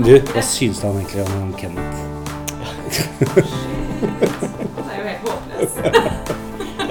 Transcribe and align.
Du, 0.00 0.12
hva 0.32 0.42
syns 0.44 0.80
du 0.80 0.86
han 0.86 0.96
egentlig 1.00 1.22
om 1.26 1.50
Kenneth? 1.60 1.98
Kenneth? 2.94 3.52
Han 4.76 4.86
er 4.88 4.96
jo 4.96 5.04
helt 5.06 5.22
håpløs. 5.26 5.72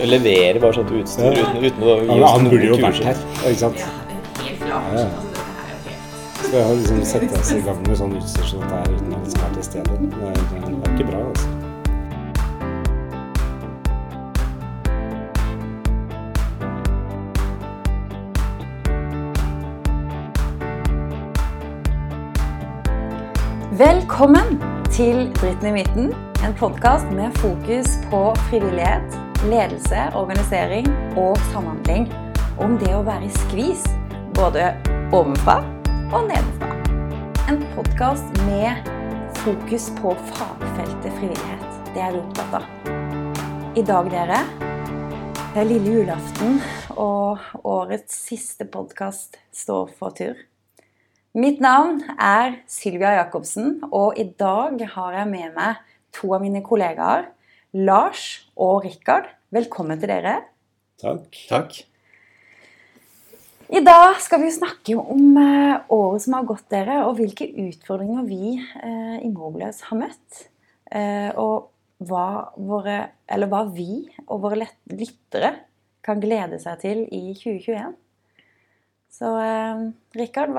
Leverer 0.09 0.59
bare 0.63 0.73
sånt 0.77 0.91
utstyr 0.95 1.25
Ja. 1.25 1.31
uten, 1.41 1.65
uten 1.65 1.83
å 1.83 1.95
gi 2.03 2.19
oss 2.19 2.31
han 2.35 2.49
burde 2.51 2.67
jo 2.69 2.77
vært 2.79 3.01
her, 3.09 3.17
ikke 3.49 3.61
sant? 3.63 3.79
Ja, 3.81 3.89
helt 4.45 4.61
klart. 4.63 4.93
Ja. 4.95 5.07
Helt 5.69 6.43
Skal 6.43 6.59
jeg 6.59 6.77
liksom 6.81 7.01
sette 7.13 7.33
oss 7.41 7.51
i 7.51 7.61
gang 7.65 7.81
med 7.87 7.95
sånn 7.99 8.13
utstyr 8.19 8.45
som 8.53 8.63
dette 8.63 8.75
her 8.79 8.93
uten 8.93 9.09
at 9.13 9.19
han 9.19 9.31
skal 9.33 9.43
være 9.43 9.55
til 9.57 9.65
stede? 9.71 9.91
Det 9.99 10.27
er 10.29 10.93
ikke 10.93 11.09
bra, 11.11 11.19
altså. 11.31 11.58
Velkommen 23.79 24.57
til 24.91 25.29
Dritten 25.37 25.69
i 25.69 25.71
midten, 25.71 26.09
en 26.43 26.55
podkast 26.59 27.07
med 27.15 27.31
fokus 27.39 27.93
på 28.11 28.19
frivillighet, 28.49 29.13
ledelse, 29.47 30.01
organisering 30.19 30.89
og 31.21 31.39
samhandling. 31.53 32.09
Om 32.59 32.75
det 32.81 32.89
å 32.91 33.05
være 33.07 33.29
i 33.29 33.31
skvis, 33.37 33.85
både 34.35 34.65
ovenfra 35.15 35.61
og 36.09 36.27
nedenfra. 36.27 36.73
En 37.47 37.63
podkast 37.77 38.43
med 38.49 38.91
fokus 39.45 39.87
på 40.01 40.11
fagfeltet 40.33 41.15
frivillighet. 41.21 41.79
Det 41.93 42.03
er 42.03 42.17
vi 42.17 42.23
opptatt 42.25 42.59
av. 42.59 42.67
I 43.79 43.87
dag, 43.93 44.11
dere, 44.11 44.43
det 45.39 45.63
er 45.63 45.71
lille 45.71 46.01
julaften, 46.01 46.59
og 46.99 47.63
årets 47.63 48.25
siste 48.27 48.67
podkast 48.67 49.39
står 49.55 49.95
for 49.95 50.19
tur. 50.19 50.48
Mitt 51.37 51.59
navn 51.61 51.99
er 52.17 52.55
Sylvia 52.65 53.11
Jacobsen, 53.19 53.83
og 53.93 54.17
i 54.17 54.23
dag 54.33 54.79
har 54.95 55.13
jeg 55.13 55.29
med 55.29 55.51
meg 55.53 55.77
to 56.15 56.31
av 56.33 56.41
mine 56.41 56.63
kollegaer, 56.65 57.27
Lars 57.77 58.23
og 58.57 58.81
Rikard. 58.87 59.27
Velkommen 59.53 60.01
til 60.01 60.09
dere. 60.09 60.39
Takk. 60.97 61.37
Takk. 61.51 61.77
I 63.69 63.83
dag 63.85 64.17
skal 64.25 64.41
vi 64.41 64.49
snakke 64.55 64.97
om 64.97 65.37
eh, 65.37 65.85
året 65.93 66.25
som 66.25 66.39
har 66.39 66.49
gått 66.49 66.65
dere, 66.73 67.03
og 67.05 67.19
hvilke 67.21 67.45
utfordringer 67.67 68.25
vi 68.25 68.55
eh, 68.57 69.21
i 69.21 69.29
Mobiles 69.29 69.85
har 69.85 70.01
møtt. 70.01 70.43
Eh, 70.89 71.29
og 71.37 71.69
hva, 72.09 72.55
våre, 72.57 73.03
eller 73.29 73.53
hva 73.53 73.67
vi 73.69 74.07
og 74.25 74.47
våre 74.47 74.65
lyttere 74.89 75.59
kan 76.01 76.25
glede 76.25 76.57
seg 76.57 76.81
til 76.81 77.05
i 77.05 77.35
2021. 77.37 77.93
Så 79.19 79.33
eh, 79.43 79.79
Rikard, 80.15 80.55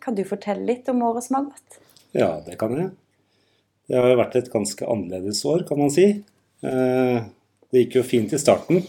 kan 0.00 0.14
du 0.14 0.22
fortelle 0.28 0.68
litt 0.68 0.88
om 0.92 1.02
året 1.08 1.26
som 1.26 1.40
har 1.40 1.48
gått? 1.50 1.80
Ja, 2.14 2.36
det 2.46 2.54
kan 2.60 2.76
jeg. 2.76 2.92
Det 3.90 3.98
har 3.98 4.14
vært 4.20 4.36
et 4.38 4.52
ganske 4.52 4.86
annerledes 4.86 5.42
år, 5.50 5.64
kan 5.66 5.80
man 5.80 5.90
si. 5.90 6.06
Eh, 6.62 7.18
Det 7.70 7.84
gikk 7.84 8.00
jo 8.00 8.02
fint 8.06 8.32
i 8.34 8.38
starten, 8.42 8.80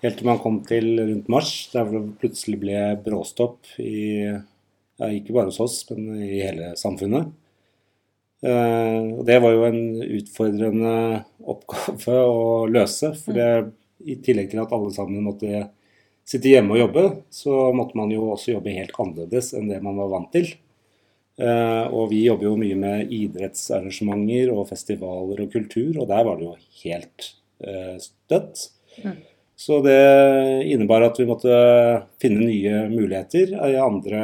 helt 0.00 0.16
til 0.16 0.28
man 0.28 0.38
kom 0.40 0.62
til 0.64 0.94
rundt 0.96 1.26
mars, 1.32 1.50
der 1.74 1.90
det 1.92 2.00
plutselig 2.22 2.56
ble 2.62 2.78
bråstopp 3.04 3.68
i 3.84 4.22
ja, 4.24 5.08
ikke 5.08 5.34
bare 5.36 5.50
hos 5.50 5.60
oss, 5.60 5.82
men 5.90 6.22
i 6.24 6.40
hele 6.40 6.70
samfunnet. 6.80 7.32
Eh, 8.44 9.00
Og 9.12 9.24
det 9.28 9.38
var 9.44 9.52
jo 9.56 9.66
en 9.68 9.82
utfordrende 10.20 10.94
oppgave 11.44 12.16
å 12.32 12.66
løse, 12.68 13.12
for 13.20 13.36
det, 13.36 13.50
i 14.04 14.16
tillegg 14.24 14.50
til 14.52 14.64
at 14.64 14.72
alle 14.72 14.92
sammen 14.96 15.24
måtte 15.28 15.66
sitte 16.28 16.52
hjemme 16.52 16.76
og 16.76 16.82
jobbe, 16.84 17.06
så 17.34 17.72
måtte 17.76 17.98
man 17.98 18.12
jo 18.14 18.30
også 18.34 18.54
jobbe 18.54 18.74
helt 18.76 18.94
annerledes 19.02 19.52
enn 19.58 19.70
det 19.70 19.80
man 19.84 19.98
var 19.98 20.12
vant 20.12 20.30
til. 20.34 20.52
Eh, 21.40 21.84
og 21.88 22.10
vi 22.12 22.22
jobber 22.26 22.50
jo 22.50 22.56
mye 22.60 22.76
med 22.78 23.12
idrettsarrangementer 23.16 24.52
og 24.52 24.68
festivaler 24.68 25.44
og 25.46 25.52
kultur, 25.54 25.96
og 26.02 26.08
der 26.10 26.26
var 26.28 26.38
det 26.38 26.46
jo 26.46 26.56
helt 26.84 27.28
eh, 27.64 27.96
støtt. 28.02 28.68
Så 29.62 29.78
det 29.84 29.98
innebar 30.72 31.04
at 31.06 31.18
vi 31.20 31.28
måtte 31.28 31.56
finne 32.22 32.46
nye 32.48 32.86
muligheter 32.90 33.54
i 33.70 33.76
andre 33.78 34.22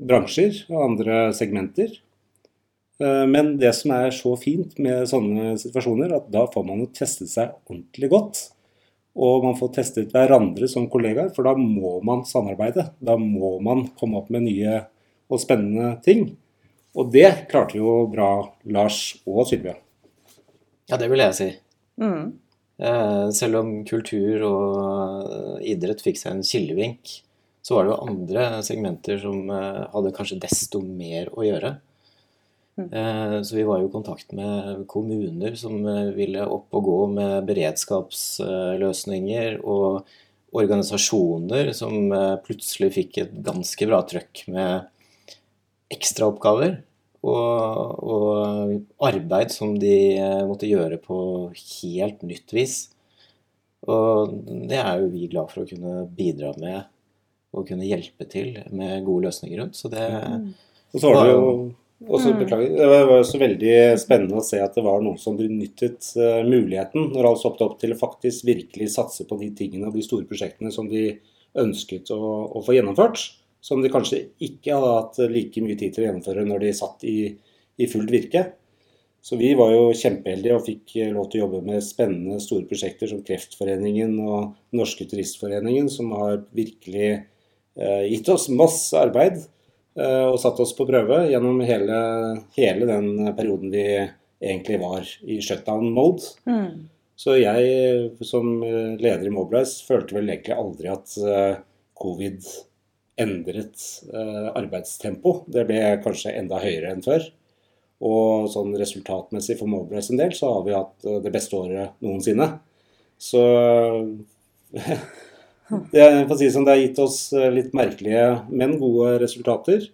bransjer 0.00 0.64
og 0.70 0.82
andre 0.90 1.20
segmenter. 1.36 1.92
Eh, 3.02 3.24
Men 3.30 3.56
det 3.58 3.74
som 3.74 3.94
er 3.96 4.14
så 4.14 4.34
fint 4.40 4.78
med 4.78 5.08
sånne 5.10 5.54
situasjoner, 5.60 6.14
at 6.16 6.30
da 6.32 6.46
får 6.50 6.66
man 6.68 6.84
jo 6.84 6.90
testet 6.94 7.32
seg 7.32 7.54
ordentlig 7.66 8.10
godt. 8.14 8.44
Og 9.14 9.44
man 9.46 9.54
får 9.58 9.70
testet 9.76 10.14
hverandre 10.14 10.66
som 10.70 10.88
kollegaer, 10.90 11.30
for 11.34 11.46
da 11.46 11.54
må 11.58 12.00
man 12.06 12.24
samarbeide. 12.26 12.88
Da 12.98 13.14
må 13.20 13.56
man 13.62 13.86
komme 13.98 14.18
opp 14.18 14.32
med 14.34 14.48
nye 14.48 14.80
og 15.30 15.42
spennende 15.42 15.94
ting. 16.04 16.32
Og 16.98 17.10
det 17.14 17.46
klarte 17.50 17.78
jo 17.78 18.04
bra 18.10 18.30
Lars 18.70 19.14
og 19.26 19.46
Sylvia. 19.50 19.76
Ja, 20.90 20.98
det 21.00 21.08
vil 21.10 21.22
jeg 21.22 21.36
si. 21.38 21.48
Mm. 22.02 22.34
Eh, 22.82 23.28
Selv 23.34 23.60
om 23.62 23.74
kultur 23.86 24.42
og 24.48 25.30
eh, 25.30 25.72
idrett 25.74 26.02
fikk 26.04 26.18
seg 26.20 26.34
en 26.34 26.46
kilevink, 26.46 27.20
så 27.64 27.78
var 27.78 27.86
det 27.86 27.94
jo 27.94 28.04
andre 28.10 28.46
segmenter 28.66 29.20
som 29.22 29.50
eh, 29.50 29.84
hadde 29.94 30.14
kanskje 30.16 30.40
desto 30.42 30.82
mer 30.84 31.30
å 31.34 31.46
gjøre. 31.46 31.76
Eh, 32.76 33.42
Så 33.42 33.56
vi 33.56 33.62
var 33.62 33.80
jo 33.80 33.88
i 33.88 33.92
kontakt 33.92 34.32
med 34.34 34.86
kommuner 34.90 35.54
som 35.58 35.86
eh, 35.86 36.10
ville 36.16 36.46
opp 36.46 36.74
og 36.74 36.84
gå 36.88 37.06
med 37.14 37.46
beredskapsløsninger, 37.46 39.60
og 39.62 40.06
organisasjoner 40.54 41.72
som 41.74 42.12
eh, 42.12 42.36
plutselig 42.46 42.92
fikk 42.98 43.18
et 43.22 43.32
ganske 43.46 43.86
bra 43.90 44.02
trøkk 44.06 44.48
med 44.54 44.72
ekstraoppgaver. 45.94 46.72
Og, 47.24 48.04
og 48.04 48.82
arbeid 49.06 49.48
som 49.54 49.78
de 49.80 49.96
måtte 50.44 50.68
gjøre 50.68 50.98
på 51.00 51.16
helt 51.54 52.22
nytt 52.26 52.52
vis. 52.52 52.90
Og 53.88 54.28
det 54.68 54.76
er 54.76 55.00
jo 55.00 55.08
vi 55.14 55.30
glad 55.32 55.48
for 55.48 55.62
å 55.62 55.68
kunne 55.70 56.04
bidra 56.18 56.50
med 56.60 56.84
og 57.54 57.68
kunne 57.70 57.88
hjelpe 57.88 58.24
til 58.28 58.60
med 58.76 59.04
gode 59.06 59.24
løsninger 59.30 59.58
rundt. 59.62 59.76
Så 59.78 59.88
det 59.88 60.04
Og 60.92 61.00
så 61.00 61.08
var 61.14 61.24
du 61.24 61.30
jo 61.32 61.40
også, 62.08 62.32
beklager, 62.38 62.74
det 62.76 62.88
var 63.08 63.22
så 63.26 63.38
veldig 63.40 63.76
spennende 64.00 64.40
å 64.40 64.44
se 64.44 64.60
at 64.62 64.76
det 64.76 64.84
var 64.84 65.02
noen 65.04 65.20
som 65.20 65.36
benyttet 65.38 66.10
eh, 66.20 66.42
muligheten 66.46 67.10
når 67.12 67.28
alt 67.30 67.40
stoppet 67.42 67.64
opp 67.66 67.78
til 67.80 67.94
å 67.94 68.00
faktisk 68.00 68.46
virkelig 68.48 68.90
satse 68.94 69.26
på 69.28 69.38
de 69.40 69.50
tingene 69.56 69.88
og 69.88 69.96
de 69.96 70.04
store 70.06 70.28
prosjektene 70.28 70.72
som 70.74 70.90
de 70.90 71.06
ønsket 71.60 72.10
å, 72.14 72.20
å 72.50 72.62
få 72.64 72.76
gjennomført. 72.76 73.22
Som 73.64 73.80
de 73.80 73.88
kanskje 73.92 74.26
ikke 74.44 74.74
hadde 74.76 74.92
hatt 74.92 75.22
like 75.32 75.62
mye 75.64 75.78
tid 75.80 75.94
til 75.94 76.04
å 76.04 76.08
gjennomføre 76.10 76.44
når 76.44 76.66
de 76.66 76.74
satt 76.76 77.06
i, 77.08 77.18
i 77.80 77.88
fullt 77.88 78.12
virke. 78.12 78.44
Så 79.24 79.38
vi 79.40 79.54
var 79.56 79.70
jo 79.72 79.86
kjempeheldige 79.96 80.58
og 80.58 80.66
fikk 80.66 80.98
lov 81.14 81.30
til 81.32 81.40
å 81.40 81.46
jobbe 81.46 81.62
med 81.64 81.84
spennende 81.86 82.42
store 82.44 82.66
prosjekter 82.68 83.08
som 83.08 83.22
Kreftforeningen 83.24 84.18
og 84.20 84.50
Norske 84.76 85.06
Turistforeningen, 85.08 85.88
som 85.88 86.12
har 86.12 86.42
virkelig 86.52 87.08
eh, 87.14 88.02
gitt 88.10 88.28
oss 88.34 88.50
masse 88.52 89.00
arbeid 89.00 89.38
eh, 89.40 89.53
og 89.94 90.40
satt 90.42 90.58
oss 90.58 90.72
på 90.74 90.86
prøve 90.88 91.20
gjennom 91.30 91.60
hele, 91.62 91.98
hele 92.56 92.86
den 92.88 93.28
perioden 93.36 93.70
vi 93.70 93.84
egentlig 94.44 94.80
var 94.80 95.06
i 95.22 95.38
shutdown 95.42 95.92
mode. 95.94 96.34
Mm. 96.48 96.88
Så 97.16 97.36
jeg 97.38 98.26
som 98.26 98.58
eh, 98.66 98.94
leder 98.98 99.28
i 99.28 99.32
Mobilize 99.32 99.84
følte 99.86 100.16
vel 100.16 100.30
egentlig 100.32 100.56
aldri 100.58 100.90
at 100.90 101.14
eh, 101.22 101.56
covid 101.94 102.42
endret 103.22 103.84
eh, 104.10 104.48
arbeidstempo. 104.50 105.36
Det 105.46 105.66
ble 105.68 105.82
kanskje 106.04 106.34
enda 106.34 106.58
høyere 106.62 106.90
enn 106.94 107.04
før. 107.04 107.28
Og 108.04 108.48
sånn 108.52 108.74
resultatmessig 108.76 109.56
for 109.60 109.70
Mobilize 109.70 110.12
en 110.12 110.20
del, 110.20 110.34
så 110.34 110.50
har 110.56 110.66
vi 110.66 110.74
hatt 110.74 111.06
eh, 111.06 111.20
det 111.24 111.32
beste 111.34 111.60
året 111.60 112.02
noensinne. 112.04 112.50
Så 113.22 113.44
det, 115.70 116.00
er- 116.00 116.24
for 116.26 116.34
å 116.34 116.38
si 116.38 116.46
det 116.48 116.54
sånn, 116.54 116.64
det 116.66 116.74
har 116.74 116.82
gitt 116.82 116.98
oss 117.04 117.18
eh, 117.32 117.50
litt 117.54 117.72
merkelige, 117.76 118.24
men 118.52 118.76
gode 118.80 119.14
resultater. 119.22 119.86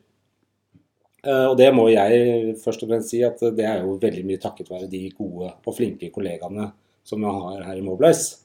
Eh, 1.22 1.46
Og 1.50 1.56
det 1.60 1.68
må 1.76 1.86
jeg 1.92 2.56
først 2.64 2.82
og 2.84 2.90
fremst 2.90 3.12
si 3.12 3.22
at 3.26 3.38
det 3.56 3.66
er 3.68 3.82
jo 3.84 3.98
veldig 4.00 4.24
mye 4.26 4.40
takket 4.42 4.70
være 4.72 4.88
de 4.90 5.04
gode 5.16 5.52
og 5.54 5.76
flinke 5.76 6.10
kollegaene 6.14 6.70
som 7.06 7.20
vi 7.22 7.32
har 7.38 7.62
her 7.68 7.78
i 7.80 7.84
Mobilize. 7.84 8.38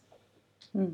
Mm. 0.76 0.92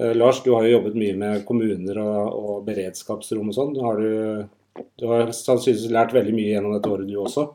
Eh, 0.00 0.12
Lars, 0.16 0.42
du 0.44 0.52
har 0.54 0.66
jo 0.66 0.76
jobbet 0.78 0.98
mye 0.98 1.16
med 1.20 1.44
kommuner 1.48 1.98
og, 2.02 2.36
og 2.42 2.62
beredskapsrom 2.68 3.50
og 3.52 3.56
sånn. 3.56 3.74
Du, 3.76 3.80
du, 3.80 4.84
du 5.00 5.08
har 5.10 5.32
sannsynligvis 5.36 5.92
lært 5.94 6.14
veldig 6.16 6.34
mye 6.36 6.52
gjennom 6.54 6.76
dette 6.76 6.90
året, 6.92 7.08
du 7.08 7.18
også. 7.22 7.48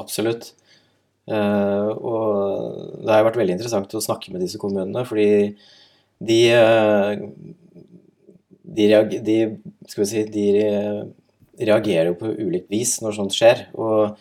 Absolutt. 0.00 0.52
Eh, 1.28 1.88
og 1.92 3.02
det 3.04 3.12
har 3.14 3.24
vært 3.28 3.38
veldig 3.40 3.56
interessant 3.58 3.94
å 3.98 4.02
snakke 4.04 4.32
med 4.34 4.42
disse 4.44 4.58
kommunene, 4.62 5.04
fordi 5.08 5.28
de, 6.28 6.40
eh, 6.54 7.22
de, 8.62 8.88
reager, 8.90 9.22
de, 9.26 9.38
si, 10.06 10.24
de 10.32 10.46
reagerer 11.58 12.12
jo 12.12 12.18
på 12.20 12.34
ulikt 12.36 12.70
vis 12.72 12.98
når 13.02 13.18
sånt 13.18 13.36
skjer. 13.36 13.66
Og 13.74 14.14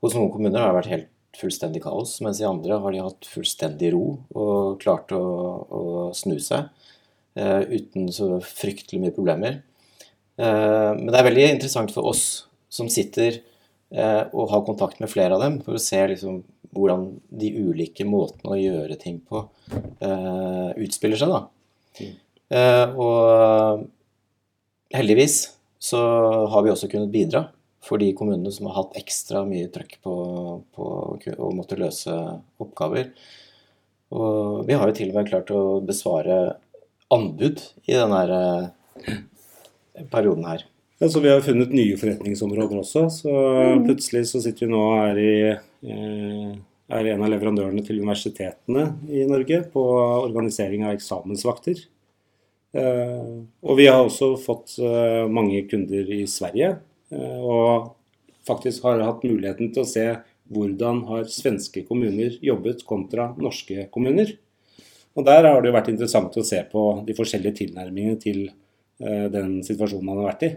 hos 0.00 0.16
noen 0.16 0.30
kommuner 0.32 0.62
har 0.62 0.72
det 0.72 0.80
vært 0.80 0.94
helt 0.94 1.10
fullstendig 1.40 1.82
kaos, 1.84 2.18
mens 2.24 2.40
i 2.40 2.48
andre 2.48 2.78
har 2.82 2.94
de 2.94 3.02
hatt 3.04 3.28
fullstendig 3.28 3.92
ro 3.94 4.04
og 4.36 4.80
klart 4.82 5.12
å, 5.16 5.20
å 5.20 5.82
snu 6.16 6.36
seg 6.42 6.66
uh, 7.38 7.62
uten 7.70 8.10
så 8.12 8.40
fryktelig 8.44 9.00
mye 9.04 9.14
problemer. 9.16 9.60
Uh, 10.40 10.96
men 10.98 11.10
det 11.10 11.20
er 11.20 11.28
veldig 11.28 11.46
interessant 11.54 11.94
for 11.94 12.10
oss 12.10 12.24
som 12.72 12.90
sitter 12.92 13.40
uh, 13.94 14.26
og 14.34 14.50
har 14.52 14.66
kontakt 14.66 15.00
med 15.02 15.12
flere 15.12 15.36
av 15.36 15.44
dem 15.44 15.60
for 15.64 15.78
å 15.78 15.82
se 15.82 16.02
liksom, 16.12 16.42
hvordan 16.76 17.06
de 17.40 17.50
ulike 17.58 18.06
måtene 18.06 18.54
å 18.54 18.58
gjøre 18.60 18.98
ting 19.00 19.20
på 19.26 19.42
eh, 20.02 20.70
utspiller 20.84 21.20
seg. 21.20 21.32
da. 21.34 22.10
Eh, 22.50 22.98
og 22.98 23.86
heldigvis 24.94 25.40
så 25.80 26.00
har 26.52 26.64
vi 26.64 26.72
også 26.72 26.90
kunnet 26.92 27.12
bidra 27.12 27.46
for 27.84 28.00
de 28.00 28.10
kommunene 28.16 28.52
som 28.52 28.68
har 28.68 28.82
hatt 28.82 28.98
ekstra 29.00 29.42
mye 29.48 29.70
trøkk 29.72 29.96
på, 30.04 30.14
på 30.76 30.88
å 31.16 31.52
måtte 31.56 31.78
løse 31.80 32.16
oppgaver. 32.60 33.14
Og 34.10 34.66
vi 34.68 34.76
har 34.76 34.90
jo 34.90 34.96
til 34.98 35.12
og 35.12 35.20
med 35.20 35.30
klart 35.30 35.52
å 35.54 35.62
besvare 35.86 36.40
anbud 37.14 37.62
i 37.86 37.96
denne 37.96 38.20
eh, 38.30 39.16
perioden 40.12 40.46
her. 40.50 40.66
Ja, 41.00 41.08
så 41.08 41.20
Vi 41.20 41.30
har 41.32 41.40
funnet 41.40 41.70
nye 41.72 41.96
forretningsområder 41.96 42.82
også. 42.82 43.06
så 43.08 43.30
Plutselig 43.86 44.26
så 44.28 44.40
sitter 44.44 44.66
vi 44.66 44.72
nå 44.74 44.80
og 44.84 44.98
er, 45.00 45.16
i, 45.16 45.32
eh, 45.88 46.50
er 46.92 47.08
en 47.14 47.24
av 47.24 47.30
leverandørene 47.32 47.80
til 47.86 48.02
universitetene 48.02 48.84
i 49.08 49.24
Norge 49.24 49.62
på 49.72 49.80
organisering 50.26 50.84
av 50.84 50.92
eksamensvakter. 50.98 51.80
Eh, 52.76 53.32
og 53.64 53.80
vi 53.80 53.88
har 53.88 54.04
også 54.04 54.34
fått 54.44 54.76
eh, 54.76 55.24
mange 55.32 55.64
kunder 55.72 56.12
i 56.12 56.26
Sverige. 56.28 56.76
eh, 57.10 57.40
Og 57.40 57.96
faktisk 58.44 58.84
har 58.84 59.00
hatt 59.00 59.24
muligheten 59.24 59.72
til 59.72 59.82
å 59.82 59.88
se 59.88 60.06
hvordan 60.52 61.06
har 61.08 61.24
svenske 61.32 61.86
kommuner 61.88 62.36
jobbet 62.44 62.84
kontra 62.84 63.32
norske 63.38 63.88
kommuner. 63.90 64.36
Og 65.16 65.24
Der 65.24 65.48
har 65.48 65.62
det 65.62 65.72
jo 65.72 65.78
vært 65.80 65.88
interessant 65.88 66.36
å 66.36 66.44
se 66.44 66.60
på 66.70 67.06
de 67.06 67.14
forskjellige 67.14 67.64
tilnærmingene 67.64 68.20
til 68.20 68.50
den 69.00 69.62
situasjonen 69.64 70.04
man 70.04 70.18
har 70.18 70.26
vært 70.34 70.42
i. 70.44 70.56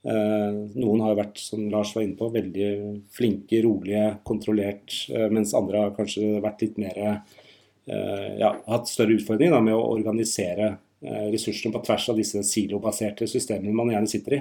Eh, 0.00 0.52
Noen 0.80 1.02
har 1.04 1.16
vært, 1.18 1.40
som 1.44 1.66
Lars 1.68 1.92
var 1.92 2.06
inne 2.06 2.16
på, 2.16 2.30
veldig 2.32 2.68
flinke, 3.12 3.60
rolige, 3.66 4.04
kontrollert, 4.24 4.94
eh, 5.12 5.26
mens 5.32 5.52
andre 5.56 5.82
har 5.84 5.96
kanskje 5.96 6.38
vært 6.40 6.62
litt 6.64 6.78
mer 6.80 7.00
eh, 7.04 8.30
ja, 8.40 8.54
hatt 8.70 8.88
større 8.88 9.18
utfordringer 9.18 9.58
da, 9.58 9.60
med 9.64 9.76
å 9.76 9.90
organisere 9.92 10.76
ressursene 11.00 11.72
på 11.72 11.80
tvers 11.80 12.10
av 12.12 12.18
disse 12.20 12.42
silobaserte 12.44 13.24
systemene 13.24 13.72
man 13.72 13.88
gjerne 13.88 14.08
sitter 14.10 14.34
i. 14.36 14.40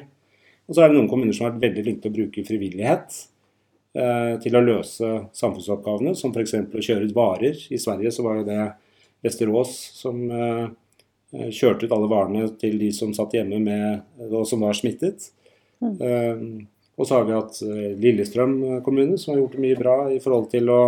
Og 0.67 0.75
så 0.75 0.83
er 0.83 0.89
det 0.89 0.97
noen 0.97 1.07
kommuner 1.07 1.31
som 1.35 1.45
har 1.45 1.53
vært 1.53 1.69
veldig 1.69 1.85
flinke 1.85 2.03
til 2.03 2.11
å 2.11 2.15
bruke 2.17 2.43
frivillighet 2.43 3.15
til 4.43 4.57
å 4.59 4.61
løse 4.61 5.07
samfunnsoppgavene, 5.39 6.11
som 6.19 6.35
f.eks. 6.35 6.57
å 6.59 6.83
kjøre 6.83 7.07
ut 7.07 7.15
varer. 7.15 7.63
I 7.71 7.79
Sverige 7.79 8.11
så 8.11 8.27
var 8.27 8.41
jo 8.41 8.45
det 8.51 8.59
Vesterås 9.23 9.71
som 10.01 10.19
kjørte 11.31 11.87
ut 11.87 11.95
alle 11.95 12.11
varene 12.11 12.51
til 12.59 12.75
de 12.83 12.91
som 12.99 13.15
satt 13.15 13.39
hjemme 13.39 13.63
med, 13.63 14.03
og 14.27 14.43
som 14.51 14.67
var 14.67 14.75
smittet. 14.77 15.31
Eh, 15.83 16.41
og 16.99 17.07
så 17.07 17.15
har 17.15 17.27
vi 17.27 17.37
hatt 17.37 17.61
eh, 17.63 17.91
Lillestrøm 18.03 18.55
kommune 18.85 19.17
som 19.17 19.33
har 19.33 19.43
gjort 19.43 19.59
mye 19.63 19.77
bra 19.79 19.97
i 20.11 20.19
forhold 20.23 20.49
til 20.51 20.71
å 20.73 20.81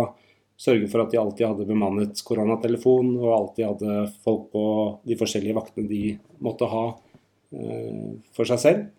sørge 0.62 0.88
for 0.90 1.02
at 1.02 1.12
de 1.12 1.20
alltid 1.20 1.46
hadde 1.48 1.68
bemannet 1.68 2.20
koronatelefon, 2.26 3.14
og 3.18 3.36
alltid 3.36 3.68
hadde 3.70 4.08
folk 4.24 4.50
på 4.52 4.64
de 5.08 5.16
forskjellige 5.18 5.56
vaktene 5.56 5.88
de 5.90 6.02
måtte 6.44 6.68
ha 6.70 6.84
eh, 6.92 8.10
for 8.36 8.48
seg 8.48 8.60
selv. 8.62 8.90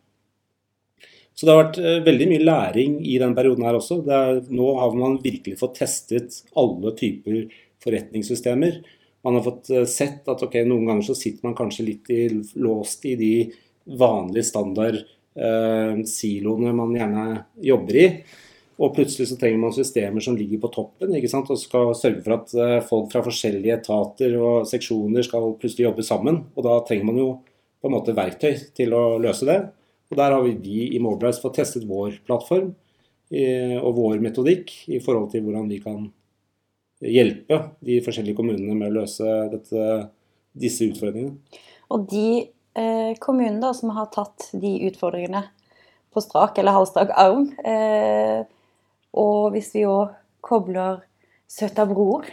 Så 1.33 1.47
det 1.47 1.53
har 1.53 1.63
vært 1.63 1.79
eh, 1.81 2.01
veldig 2.05 2.27
mye 2.29 2.45
læring 2.45 2.97
i 3.09 3.15
den 3.21 3.33
perioden 3.37 3.65
her 3.65 3.77
også. 3.79 4.01
Er, 4.05 4.43
nå 4.53 4.73
har 4.79 4.97
man 4.97 5.17
virkelig 5.23 5.57
fått 5.61 5.79
testet 5.81 6.43
alle 6.59 6.93
typer 6.97 7.47
forretningssystemer. 7.83 8.81
Man 9.25 9.39
har 9.39 9.45
fått 9.45 9.71
eh, 9.73 9.87
sett 9.89 10.29
at 10.29 10.43
ok, 10.45 10.59
noen 10.67 10.89
ganger 10.89 11.07
så 11.09 11.17
sitter 11.17 11.47
man 11.47 11.57
kanskje 11.57 11.87
litt 11.89 12.11
i, 12.13 12.27
låst 12.61 13.07
i 13.09 13.15
de 13.19 13.33
vanlige 13.99 14.45
standard 14.51 14.99
eh, 14.99 15.07
siloene 15.33 16.73
man 16.77 16.91
gjerne 16.93 17.23
jobber 17.65 17.97
i. 17.97 18.07
Og 18.81 18.93
plutselig 18.95 19.29
så 19.29 19.37
trenger 19.37 19.61
man 19.61 19.73
systemer 19.75 20.23
som 20.23 20.35
ligger 20.37 20.61
på 20.63 20.71
toppen 20.73 21.13
ikke 21.13 21.29
sant? 21.29 21.49
og 21.53 21.59
skal 21.61 21.91
sørge 21.97 22.23
for 22.25 22.35
at 22.39 22.53
eh, 22.57 22.79
folk 22.87 23.11
fra 23.13 23.21
forskjellige 23.25 23.77
etater 23.77 24.33
og 24.39 24.67
seksjoner 24.69 25.25
skal 25.25 25.53
plutselig 25.61 25.87
jobbe 25.87 26.05
sammen. 26.05 26.41
Og 26.57 26.65
da 26.65 26.79
trenger 26.87 27.09
man 27.11 27.19
jo 27.21 27.27
på 27.83 27.89
en 27.89 27.95
måte 27.95 28.15
verktøy 28.17 28.57
til 28.75 28.95
å 28.97 29.03
løse 29.21 29.45
det. 29.49 29.59
Og 30.09 30.17
Der 30.17 30.33
har 30.33 30.41
vi, 30.45 30.55
vi 30.57 30.79
i 30.95 31.01
Mobilize 31.03 31.41
fått 31.43 31.59
testet 31.61 31.85
vår 31.89 32.17
plattform 32.25 32.71
eh, 33.29 33.77
og 33.77 33.99
vår 33.99 34.23
metodikk 34.23 34.73
i 34.89 35.01
forhold 35.03 35.29
til 35.33 35.45
hvordan 35.45 35.69
vi 35.69 35.79
kan 35.83 36.09
hjelpe 37.03 37.59
de 37.83 37.99
forskjellige 38.01 38.37
kommunene 38.37 38.75
med 38.79 38.89
å 38.89 39.01
løse 39.01 39.37
dette, 39.53 39.87
disse 40.57 40.87
utfordringene. 40.87 41.37
Og 41.93 42.07
de 42.09 42.27
eh, 42.77 43.13
kommunene 43.19 43.61
da, 43.61 43.73
som 43.73 43.93
har 43.95 44.11
tatt 44.13 44.49
de 44.51 44.75
utfordringene 44.89 45.43
på 46.13 46.21
strak 46.21 46.57
eller 46.57 46.75
halvstrak 46.77 47.13
arm, 47.17 47.47
eh, 47.65 48.45
og 49.13 49.53
hvis 49.53 49.71
vi 49.75 49.85
òg 49.89 50.13
kobler 50.43 51.01
Søta 51.49 51.85
Bror 51.89 52.25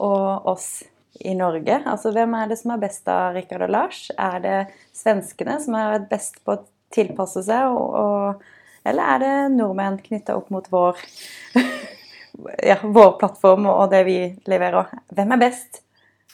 og 0.00 0.48
oss 0.52 0.82
i 1.20 1.34
Norge, 1.36 1.82
altså 1.86 2.12
hvem 2.14 2.34
er 2.38 2.50
det 2.50 2.58
som 2.60 2.72
er 2.74 2.82
best 2.82 3.08
av 3.12 3.36
Rikard 3.36 3.66
og 3.66 3.72
Lars? 3.72 4.06
Er 4.16 4.38
det 4.42 4.58
svenskene 4.96 5.58
som 5.62 5.76
er 5.78 6.06
best 6.08 6.40
på 6.44 6.56
å 6.56 6.62
tilpasse 6.92 7.44
seg, 7.46 7.72
og, 7.72 7.94
og, 8.00 8.42
eller 8.88 9.14
er 9.14 9.22
det 9.22 9.34
nordmenn 9.54 10.00
knytta 10.02 10.36
opp 10.36 10.50
mot 10.52 10.66
vår, 10.72 11.00
ja, 12.70 12.80
vår 12.82 13.16
plattform 13.20 13.68
og 13.70 13.86
det 13.92 14.02
vi 14.08 14.18
leverer? 14.48 14.92
Hvem 15.12 15.36
er 15.36 15.44
best? 15.44 15.82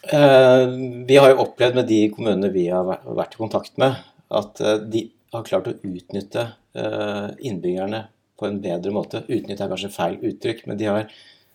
Eh, 0.03 0.69
vi 1.07 1.17
har 1.17 1.33
jo 1.33 1.43
opplevd 1.43 1.75
med 1.81 1.89
de 1.91 2.05
kommunene 2.15 2.53
vi 2.55 2.69
har 2.71 2.87
vært 2.87 3.35
i 3.35 3.41
kontakt 3.41 3.79
med, 3.83 3.99
at 4.31 4.61
eh, 4.63 4.77
de 4.87 5.09
har 5.35 5.47
klart 5.49 5.67
å 5.69 5.75
utnytte 5.75 6.45
eh, 6.79 7.27
innbyggerne 7.51 8.05
på 8.39 8.47
en 8.47 8.61
bedre 8.63 8.93
måte. 8.95 9.25
Utnytte 9.27 9.65
er 9.65 9.73
kanskje 9.73 9.91
feil 9.93 10.21
uttrykk, 10.31 10.65
men 10.71 10.79
de 10.79 10.87
har, 10.87 11.09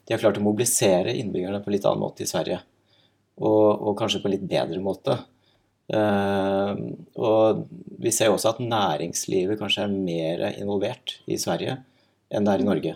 de 0.03 0.15
har 0.15 0.21
klart 0.21 0.41
å 0.41 0.43
mobilisere 0.43 1.15
innbyggerne 1.15 1.61
på 1.63 1.71
en 1.71 1.77
litt 1.77 1.87
annen 1.87 2.03
måte 2.03 2.25
i 2.25 2.29
Sverige. 2.29 2.59
Og, 3.39 3.69
og 3.79 3.95
kanskje 3.97 4.19
på 4.21 4.29
en 4.29 4.35
litt 4.35 4.43
bedre 4.45 4.81
måte. 4.83 5.15
Og 5.89 7.63
vi 8.03 8.11
ser 8.13 8.29
jo 8.29 8.35
også 8.35 8.51
at 8.51 8.59
næringslivet 8.61 9.57
kanskje 9.59 9.87
er 9.87 9.95
mer 9.95 10.43
involvert 10.51 11.15
i 11.25 11.39
Sverige 11.41 11.79
enn 12.29 12.45
det 12.45 12.53
er 12.53 12.61
i 12.61 12.67
Norge. 12.67 12.93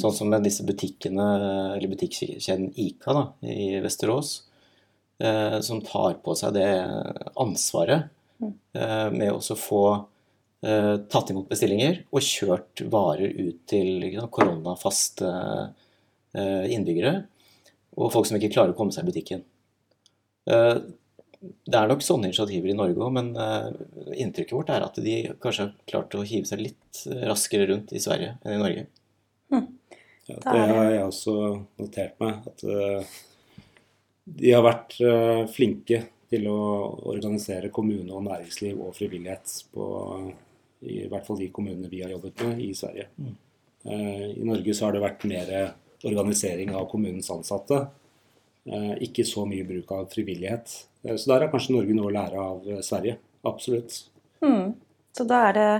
Sånn 0.00 0.14
som 0.16 0.32
med 0.32 0.46
disse 0.46 0.64
butikkene, 0.64 1.26
eller 1.74 1.92
butikkjeden 1.92 2.72
Ica 2.80 3.14
da, 3.18 3.26
i 3.44 3.82
Vesterås, 3.84 4.32
eh, 5.22 5.58
som 5.64 5.82
tar 5.86 6.18
på 6.24 6.34
seg 6.38 6.56
det 6.56 6.70
ansvaret 7.40 8.08
eh, 8.42 9.08
med 9.14 9.30
å 9.32 9.58
få 9.58 9.84
eh, 10.66 10.96
tatt 11.12 11.32
imot 11.32 11.50
bestillinger 11.50 12.02
og 12.10 12.26
kjørt 12.26 12.84
varer 12.92 13.34
ut 13.38 13.62
til 13.70 14.08
ikke 14.08 14.28
koronafaste 14.38 15.30
eh, 15.30 16.66
innbyggere 16.74 17.20
og 17.98 18.12
folk 18.14 18.28
som 18.28 18.38
ikke 18.38 18.52
klarer 18.54 18.74
å 18.74 18.78
komme 18.78 18.94
seg 18.94 19.04
i 19.04 19.12
butikken. 19.12 19.44
Eh, 20.50 20.76
det 21.42 21.74
er 21.74 21.88
nok 21.90 22.04
sånne 22.06 22.28
initiativer 22.30 22.70
i 22.70 22.76
Norge 22.78 23.02
òg, 23.02 23.10
men 23.16 23.32
eh, 23.34 23.68
inntrykket 24.22 24.54
vårt 24.54 24.70
er 24.70 24.84
at 24.86 24.98
de 25.02 25.16
kanskje 25.42 25.66
har 25.66 25.72
klart 25.90 26.14
å 26.14 26.22
hive 26.26 26.46
seg 26.48 26.62
litt 26.62 27.02
raskere 27.26 27.66
rundt 27.72 27.90
i 27.94 28.02
Sverige 28.02 28.36
enn 28.44 28.56
i 28.56 28.62
Norge. 28.62 28.86
Ja, 29.52 30.38
det 30.38 30.60
har 30.70 30.86
jeg 30.86 31.04
også 31.04 31.34
notert 31.82 32.20
meg. 32.22 32.46
At 32.46 32.62
de 34.24 34.52
har 34.54 34.64
vært 34.64 34.98
eh, 35.02 35.44
flinke 35.52 36.02
til 36.32 36.46
å 36.48 36.58
organisere 37.12 37.70
kommune 37.74 38.08
og 38.12 38.24
næringsliv 38.26 38.80
og 38.80 38.94
frivillighet 38.96 39.56
på 39.74 39.86
i 40.82 41.04
hvert 41.10 41.26
fall 41.26 41.38
de 41.38 41.50
kommunene 41.54 41.90
vi 41.90 42.00
har 42.02 42.10
jobbet 42.10 42.40
med 42.46 42.62
i 42.64 42.72
Sverige. 42.74 43.08
Eh, 43.84 44.28
I 44.38 44.46
Norge 44.46 44.74
så 44.74 44.88
har 44.88 44.96
det 44.96 45.04
vært 45.04 45.26
mer 45.30 45.52
organisering 46.02 46.72
av 46.74 46.88
kommunens 46.90 47.30
ansatte. 47.30 47.84
Eh, 48.66 48.94
ikke 49.08 49.24
så 49.26 49.44
mye 49.48 49.66
bruk 49.66 49.90
av 49.94 50.06
frivillighet. 50.12 50.70
Eh, 51.04 51.16
Så 51.16 51.30
der 51.30 51.46
har 51.46 51.50
kanskje 51.52 51.74
Norge 51.76 51.94
noe 51.94 52.10
å 52.10 52.14
lære 52.14 52.38
av 52.38 52.82
Sverige. 52.82 53.18
Absolutt. 53.44 54.04
Mm. 54.42 54.74
Så 55.12 55.26
da 55.26 55.48
er 55.48 55.58
det 55.58 55.70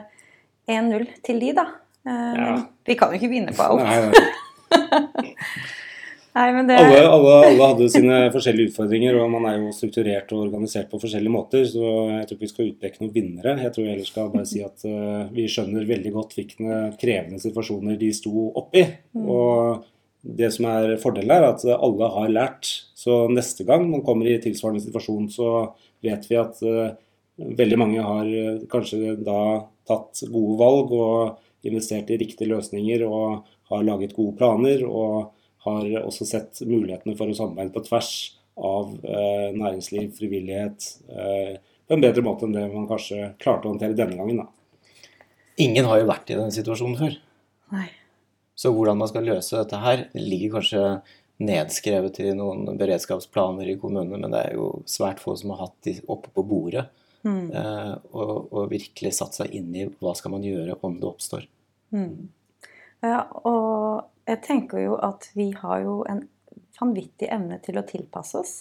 1-0 0.75 1.06
til 1.22 1.38
de, 1.42 1.52
da. 1.52 1.66
Eh, 2.06 2.34
ja. 2.38 2.56
vi 2.87 2.96
kan 2.99 3.12
jo 3.12 3.20
ikke 3.20 3.30
vinne 3.30 3.54
på 3.54 3.62
alt. 3.62 3.82
Nei, 3.87 4.11
nei. 4.11 5.34
Nei, 6.32 6.46
men 6.56 6.68
det 6.68 6.78
Alle, 6.80 7.00
alle, 7.12 7.32
alle 7.44 7.66
hadde 7.74 7.86
sine 7.92 8.18
forskjellige 8.32 8.70
utfordringer, 8.70 9.18
og 9.20 9.28
man 9.34 9.44
er 9.50 9.58
jo 9.58 9.72
strukturert 9.76 10.30
og 10.32 10.46
organisert 10.46 10.88
på 10.88 11.00
forskjellige 11.02 11.32
måter. 11.32 11.66
Så 11.68 11.82
jeg 12.08 12.28
tror 12.28 12.38
ikke 12.38 12.46
vi 12.46 12.52
skal 12.52 12.70
utpeke 12.70 13.02
noen 13.02 13.12
vinnere. 13.12 13.56
Jeg 13.60 13.74
tror 13.74 13.88
jeg 13.90 14.06
skal 14.08 14.30
bare 14.32 14.48
si 14.48 14.62
at 14.64 14.86
uh, 14.88 15.26
vi 15.34 15.44
skjønner 15.52 15.84
veldig 15.90 16.12
godt 16.14 16.32
hvilke 16.38 16.78
krevende 17.02 17.40
situasjoner 17.42 17.98
de 18.00 18.08
sto 18.16 18.46
oppi. 18.62 18.86
Og 19.20 19.84
det 20.22 20.48
som 20.56 20.70
er 20.70 20.94
fordelen 21.02 21.34
er 21.36 21.50
at 21.50 21.66
alle 21.74 22.08
har 22.16 22.32
lært. 22.32 22.72
Så 22.96 23.26
neste 23.28 23.68
gang 23.68 23.84
man 23.90 24.04
kommer 24.06 24.30
i 24.30 24.40
tilsvarende 24.40 24.80
situasjon, 24.86 25.28
så 25.36 25.52
vet 26.00 26.24
vi 26.30 26.40
at 26.40 26.64
uh, 26.64 26.96
veldig 27.60 27.80
mange 27.82 28.08
har 28.08 28.32
uh, 28.32 28.64
kanskje 28.72 29.18
da 29.20 29.38
tatt 29.84 30.24
gode 30.32 30.56
valg 30.64 30.96
og 30.96 31.68
investert 31.68 32.08
i 32.08 32.20
riktige 32.24 32.54
løsninger 32.56 33.04
og 33.04 33.44
har 33.68 33.84
laget 33.84 34.16
gode 34.16 34.38
planer. 34.40 34.88
og 34.88 35.28
har 35.64 35.90
også 36.02 36.26
sett 36.28 36.62
mulighetene 36.66 37.16
for 37.19 37.31
å 37.31 37.37
samarbeide 37.37 37.75
på 37.75 37.85
tvers 37.87 38.12
av 38.59 38.92
eh, 39.04 39.49
næringsliv, 39.57 40.11
frivillighet, 40.19 40.88
eh, 41.09 41.57
på 41.88 41.97
en 41.97 42.04
bedre 42.04 42.25
måte 42.25 42.47
enn 42.47 42.54
det 42.57 42.66
man 42.73 42.88
kanskje 42.90 43.33
klarte 43.42 43.69
å 43.69 43.73
håndtere 43.73 43.97
denne 43.97 44.19
gangen. 44.19 44.45
Da. 44.45 44.47
ingen 45.62 45.88
har 45.88 46.00
jo 46.00 46.09
vært 46.09 46.31
i 46.33 46.38
den 46.38 46.54
situasjonen 46.54 46.99
før. 46.99 47.19
Nei. 47.73 47.88
Så 48.59 48.73
hvordan 48.75 48.99
man 49.00 49.09
skal 49.09 49.26
løse 49.26 49.57
dette 49.57 49.81
her, 49.81 50.07
ligger 50.14 50.59
kanskje 50.59 50.83
nedskrevet 51.42 52.21
i 52.23 52.33
noen 52.38 52.76
beredskapsplaner 52.78 53.71
i 53.73 53.78
kommunene, 53.81 54.21
men 54.21 54.35
det 54.35 54.42
er 54.47 54.59
jo 54.59 54.69
svært 54.87 55.23
få 55.23 55.35
som 55.38 55.54
har 55.54 55.66
hatt 55.66 55.78
de 55.87 55.97
oppe 56.12 56.31
på 56.35 56.45
bordet 56.47 56.87
Mm. 57.23 57.52
eh, 57.54 57.92
og, 58.19 58.49
og 58.50 58.71
virkelig 58.73 59.12
satt 59.14 59.37
seg 59.38 59.52
inn 59.54 59.69
i 59.78 59.85
hva 60.02 60.14
skal 60.19 60.35
man 60.35 60.42
gjøre 60.42 60.75
om 60.83 60.97
det 60.99 61.07
oppstår. 61.07 61.45
Mm. 61.95 62.33
Ja, 63.02 63.21
og 63.47 64.09
jeg 64.28 64.42
tenker 64.44 64.84
jo 64.84 64.98
at 65.02 65.30
vi 65.34 65.50
har 65.56 65.82
jo 65.84 66.02
en 66.08 66.24
vanvittig 66.78 67.30
evne 67.30 67.58
til 67.62 67.78
å 67.78 67.86
tilpasse 67.86 68.38
oss. 68.38 68.54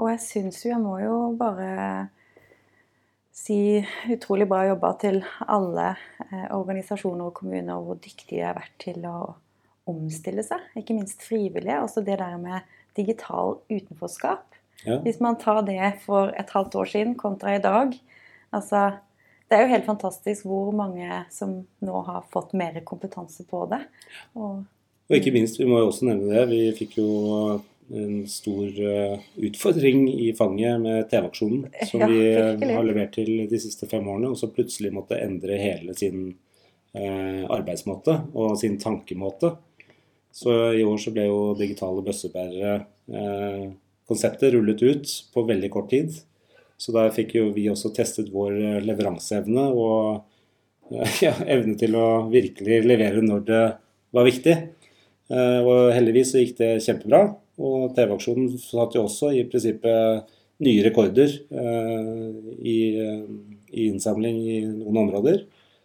Og 0.00 0.10
jeg 0.10 0.22
syns 0.24 0.64
jo 0.64 0.72
jeg 0.72 0.82
må 0.82 0.98
jo 1.02 1.16
bare 1.38 2.08
si 3.34 3.82
utrolig 4.14 4.46
bra 4.50 4.62
jobba 4.68 4.92
til 5.02 5.20
alle 5.50 5.92
eh, 6.28 6.46
organisasjoner 6.54 7.28
og 7.28 7.34
kommuner, 7.38 7.76
og 7.76 7.88
hvor 7.88 8.02
dyktige 8.02 8.38
de 8.38 8.46
har 8.46 8.58
vært 8.58 8.76
til 8.82 9.06
å 9.10 9.18
omstille 9.90 10.44
seg. 10.46 10.62
Ikke 10.78 10.96
minst 10.96 11.22
frivillige. 11.26 11.80
Også 11.82 12.02
det 12.04 12.18
der 12.22 12.36
med 12.40 12.66
digital 12.96 13.58
utenforskap. 13.70 14.54
Ja. 14.84 15.00
Hvis 15.02 15.20
man 15.22 15.38
tar 15.40 15.62
det 15.66 15.80
for 16.04 16.32
et 16.38 16.50
halvt 16.54 16.76
år 16.78 16.90
siden 16.90 17.14
kontra 17.16 17.54
i 17.54 17.60
dag 17.62 17.94
altså, 18.52 18.98
Det 19.48 19.56
er 19.56 19.62
jo 19.62 19.70
helt 19.70 19.86
fantastisk 19.86 20.44
hvor 20.48 20.72
mange 20.74 21.22
som 21.32 21.54
nå 21.84 22.00
har 22.08 22.26
fått 22.32 22.52
mer 22.58 22.80
kompetanse 22.84 23.44
på 23.48 23.62
det. 23.70 23.80
Og, 24.34 24.64
Og 25.10 25.18
ikke 25.18 25.34
minst, 25.34 25.58
vi 25.60 25.68
må 25.68 25.82
jo 25.82 25.90
også 25.90 26.08
nevne 26.08 26.30
det, 26.32 26.44
vi 26.48 26.60
fikk 26.76 26.96
jo 26.96 27.08
en 27.92 28.22
stor 28.30 28.78
eh, 28.80 29.24
utfordring 29.44 30.06
i 30.08 30.30
fanget 30.36 30.80
med 30.80 31.10
TV-aksjonen, 31.10 31.66
som 31.84 32.00
Ja, 32.00 32.08
vi 32.08 32.22
eh, 32.30 32.64
har 32.72 32.86
levert 32.86 33.12
til 33.16 33.44
de 33.50 33.60
siste 33.60 33.88
fem 33.90 34.06
årene, 34.08 34.32
og 34.32 34.40
så 34.40 34.48
plutselig 34.52 34.94
måtte 34.94 35.20
endre 35.20 35.58
hele 35.60 35.92
sin 35.98 36.30
eh, 36.96 37.44
arbeidsmåte 37.44 38.16
og 38.32 38.56
sin 38.60 38.78
tankemåte. 38.80 39.52
Så 40.34 40.54
i 40.74 40.84
år 40.88 40.96
så 40.98 41.12
ble 41.14 41.28
jo 41.28 41.52
digitale 41.58 42.02
bøssebærere 42.06 42.74
eh, 43.12 43.66
konseptet 44.08 44.54
rullet 44.56 44.80
ut 44.82 45.16
på 45.34 45.44
veldig 45.46 45.70
kort 45.74 45.92
tid. 45.92 46.16
Så 46.80 46.96
der 46.96 47.12
fikk 47.14 47.36
jo 47.36 47.50
vi 47.54 47.68
også 47.70 47.92
testet 47.94 48.32
vår 48.32 48.80
leveranseevne 48.82 49.68
og 49.76 50.24
ja, 51.24 51.36
evne 51.44 51.76
til 51.80 51.94
å 51.96 52.24
virkelig 52.32 52.80
levere 52.88 53.20
når 53.24 53.44
det 53.46 53.64
var 54.14 54.26
viktig. 54.26 54.56
Eh, 55.30 55.60
Og 55.64 55.92
heldigvis 55.94 56.32
så 56.34 56.42
gikk 56.42 56.58
det 56.60 56.70
kjempebra. 56.84 57.24
Og 57.64 57.94
TV-aksjonen 57.94 58.56
satte 58.58 58.98
jo 58.98 59.06
også 59.06 59.30
i 59.34 59.44
prinsippet 59.46 60.30
nye 60.64 60.84
rekorder 60.86 61.30
eh, 61.50 62.30
i, 62.62 62.78
eh, 62.98 63.24
i 63.74 63.88
innsamling 63.90 64.38
i 64.42 64.60
noen 64.68 65.02
områder. 65.06 65.44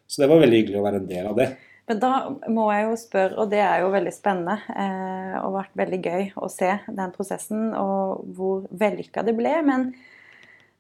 Så 0.10 0.24
det 0.24 0.29
var 0.31 0.41
veldig 0.41 0.62
hyggelig 0.63 0.79
å 0.79 0.86
være 0.86 1.01
en 1.03 1.10
del 1.10 1.29
av 1.29 1.38
det. 1.38 1.50
Men 1.89 2.01
da 2.01 2.12
må 2.53 2.67
jeg 2.69 2.86
jo 2.86 2.98
spørre, 3.01 3.38
og 3.41 3.50
det 3.50 3.62
er 3.65 3.81
jo 3.81 3.89
veldig 3.93 4.13
spennende 4.13 4.60
eh, 4.77 5.36
og 5.41 5.55
vært 5.55 5.79
veldig 5.79 6.00
gøy 6.05 6.27
å 6.38 6.50
se 6.53 6.75
den 6.86 7.13
prosessen 7.15 7.72
og 7.77 8.27
hvor 8.38 8.67
vellykka 8.69 9.24
det 9.25 9.34
ble. 9.38 9.55
Men 9.65 9.88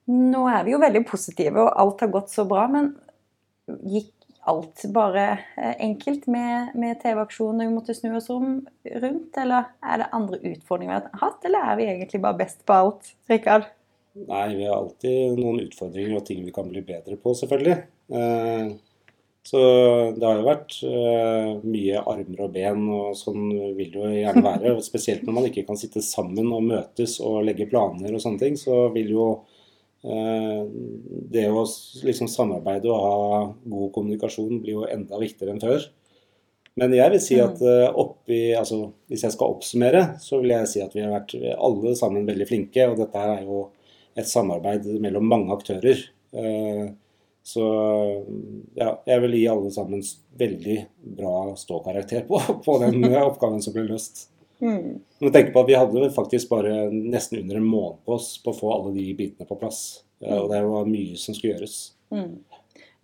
nå 0.09 0.43
er 0.49 0.65
vi 0.67 0.75
jo 0.75 0.81
veldig 0.81 1.01
positive, 1.09 1.65
og 1.65 1.73
alt 1.81 2.05
har 2.05 2.13
gått 2.13 2.33
så 2.33 2.45
bra. 2.49 2.67
Men 2.69 2.91
gikk 3.89 4.13
alt 4.49 4.83
bare 4.95 5.25
eh, 5.57 5.75
enkelt 5.85 6.27
med, 6.31 6.75
med 6.79 6.99
TV-aksjonen 7.03 7.63
og 7.63 7.69
vi 7.69 7.77
måtte 7.77 7.95
snu 7.97 8.11
oss 8.17 8.29
om 8.33 8.59
rundt? 9.05 9.39
Eller 9.39 9.71
er 9.85 10.03
det 10.03 10.11
andre 10.17 10.41
utfordringer 10.51 10.93
vi 10.93 10.99
har 10.99 11.23
hatt, 11.23 11.45
eller 11.47 11.71
er 11.71 11.79
vi 11.79 11.87
egentlig 11.93 12.21
bare 12.25 12.41
best 12.41 12.65
på 12.67 12.77
alt? 12.81 13.13
Rikard? 13.31 13.69
Nei, 14.19 14.45
vi 14.57 14.65
har 14.67 14.75
alltid 14.81 15.39
noen 15.39 15.61
utfordringer 15.63 16.17
og 16.19 16.25
ting 16.27 16.43
vi 16.43 16.53
kan 16.55 16.67
bli 16.69 16.81
bedre 16.83 17.15
på, 17.21 17.37
selvfølgelig. 17.39 17.81
Eh, 18.11 18.77
Så 19.49 19.59
det 20.19 20.25
har 20.27 20.35
jo 20.41 20.45
vært 20.45 20.73
eh, 20.85 21.51
mye 21.63 22.01
armer 22.11 22.41
og 22.43 22.51
ben, 22.53 22.81
og 22.93 23.15
sånn 23.17 23.45
vil 23.77 23.93
det 23.93 24.01
jo 24.01 24.09
gjerne 24.11 24.43
være. 24.45 24.73
Spesielt 24.85 25.23
når 25.25 25.37
man 25.37 25.47
ikke 25.47 25.63
kan 25.69 25.79
sitte 25.79 26.03
sammen 26.05 26.51
og 26.53 26.65
møtes 26.67 27.15
og 27.23 27.39
legge 27.47 27.69
planer 27.71 28.11
og 28.13 28.21
sånne 28.21 28.43
ting, 28.43 28.59
så 28.59 28.89
vil 28.93 29.13
jo 29.15 29.29
det 30.01 31.45
å 31.51 31.63
liksom 32.07 32.29
samarbeide 32.31 32.87
og 32.87 33.01
ha 33.03 33.39
god 33.67 33.89
kommunikasjon 33.97 34.61
blir 34.63 34.77
jo 34.77 34.85
enda 34.87 35.19
viktigere 35.19 35.51
enn 35.55 35.63
før. 35.63 35.89
Men 36.79 36.93
jeg 36.95 37.11
vil 37.11 37.21
si 37.23 37.39
at 37.43 37.59
eh, 37.65 37.89
oppi, 37.99 38.53
altså 38.55 38.85
hvis 39.11 39.25
jeg 39.25 39.35
skal 39.35 39.51
oppsummere, 39.57 40.03
så 40.23 40.39
vil 40.39 40.53
jeg 40.53 40.69
si 40.71 40.83
at 40.85 40.95
vi 40.95 41.03
har 41.03 41.11
vært 41.11 41.35
alle 41.57 41.91
sammen 41.99 42.27
veldig 42.29 42.47
flinke. 42.47 42.85
Og 42.87 43.01
dette 43.01 43.25
er 43.33 43.43
jo 43.43 43.65
et 44.15 44.29
samarbeid 44.29 44.87
mellom 45.03 45.27
mange 45.27 45.51
aktører. 45.57 46.05
Eh, 46.31 46.87
Så 47.49 47.63
ja, 48.77 48.89
jeg 49.07 49.21
vil 49.23 49.35
gi 49.39 49.45
alle 49.49 49.71
sammen 49.73 50.03
veldig 50.39 50.75
bra 51.17 51.55
ståkarakter 51.57 52.25
på, 52.27 52.39
på 52.65 52.75
den 52.83 53.03
eh, 53.07 53.23
oppgaven 53.29 53.63
som 53.63 53.73
ble 53.75 53.87
løst. 53.87 54.27
Mm. 54.59 54.99
Men 55.23 55.31
tenk 55.31 55.53
på 55.53 55.61
at 55.63 55.69
Vi 55.69 55.77
hadde 55.79 56.09
faktisk 56.11 56.49
bare 56.51 56.89
nesten 56.91 57.39
under 57.41 57.59
en 57.59 57.67
måned 57.67 58.01
på 58.05 58.17
oss 58.17 58.33
på 58.43 58.51
å 58.51 58.57
få 58.57 58.71
alle 58.75 58.93
de 58.97 59.05
bitene 59.15 59.47
på 59.47 59.57
plass. 59.59 60.03
Mm. 60.19 60.33
Og 60.35 60.49
det 60.51 60.61
var 60.67 60.89
mye 60.91 61.17
som 61.19 61.35
skulle 61.37 61.55
gjøres. 61.55 61.77
Mm. 62.11 62.39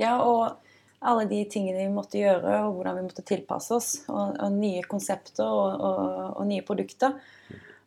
Ja, 0.01 0.17
og 0.19 0.57
alle 1.05 1.27
de 1.29 1.43
tingene 1.51 1.83
vi 1.85 1.93
måtte 1.93 2.19
gjøre, 2.19 2.57
og 2.65 2.79
hvordan 2.79 2.97
vi 2.99 3.05
måtte 3.05 3.23
tilpasse 3.27 3.75
oss. 3.75 3.91
Og, 4.09 4.35
og 4.41 4.55
nye 4.57 4.83
konsepter 4.89 5.45
og, 5.47 5.85
og, 5.89 6.09
og 6.41 6.49
nye 6.49 6.65
produkter. 6.65 7.15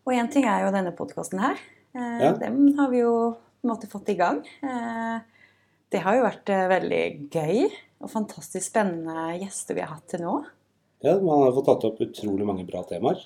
Og 0.07 0.15
én 0.17 0.31
ting 0.33 0.47
er 0.49 0.65
jo 0.65 0.73
denne 0.73 0.95
podkasten 0.97 1.43
her. 1.43 1.59
Eh, 1.97 2.21
Ja. 2.23 2.33
Den 2.39 2.75
har 2.79 2.89
vi 2.93 3.03
jo 3.03 3.15
på 3.35 3.67
en 3.67 3.73
måte 3.73 3.91
fått 3.91 4.09
i 4.13 4.17
gang. 4.17 4.41
Eh, 4.63 5.19
det 5.93 6.01
har 6.05 6.17
jo 6.17 6.25
vært 6.25 6.53
eh, 6.53 6.69
veldig 6.71 7.03
gøy 7.33 7.67
og 8.05 8.13
fantastisk 8.13 8.71
spennende 8.71 9.35
gjester 9.43 9.77
vi 9.77 9.83
har 9.83 9.97
hatt 9.97 10.09
til 10.13 10.23
nå. 10.23 10.37
Ja, 11.03 11.17
Man 11.19 11.45
har 11.45 11.53
fått 11.55 11.69
tatt 11.69 11.85
opp 11.91 12.01
utrolig 12.03 12.47
mange 12.47 12.65
bra 12.67 12.83
temaer. 12.87 13.21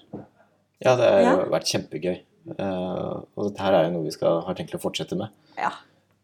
Ja, 0.85 0.97
det 0.99 1.09
har 1.09 1.23
Ja. 1.23 1.35
vært 1.53 1.71
kjempegøy. 1.71 2.17
Eh, 2.59 3.15
og 3.37 3.49
dette 3.49 3.63
her 3.63 3.73
er 3.79 3.85
jo 3.89 3.95
noe 3.97 4.05
vi 4.09 4.15
skal, 4.15 4.41
har 4.43 4.55
tenkt 4.59 4.75
å 4.75 4.81
fortsette 4.83 5.17
med. 5.19 5.29
Ja. 5.59 5.71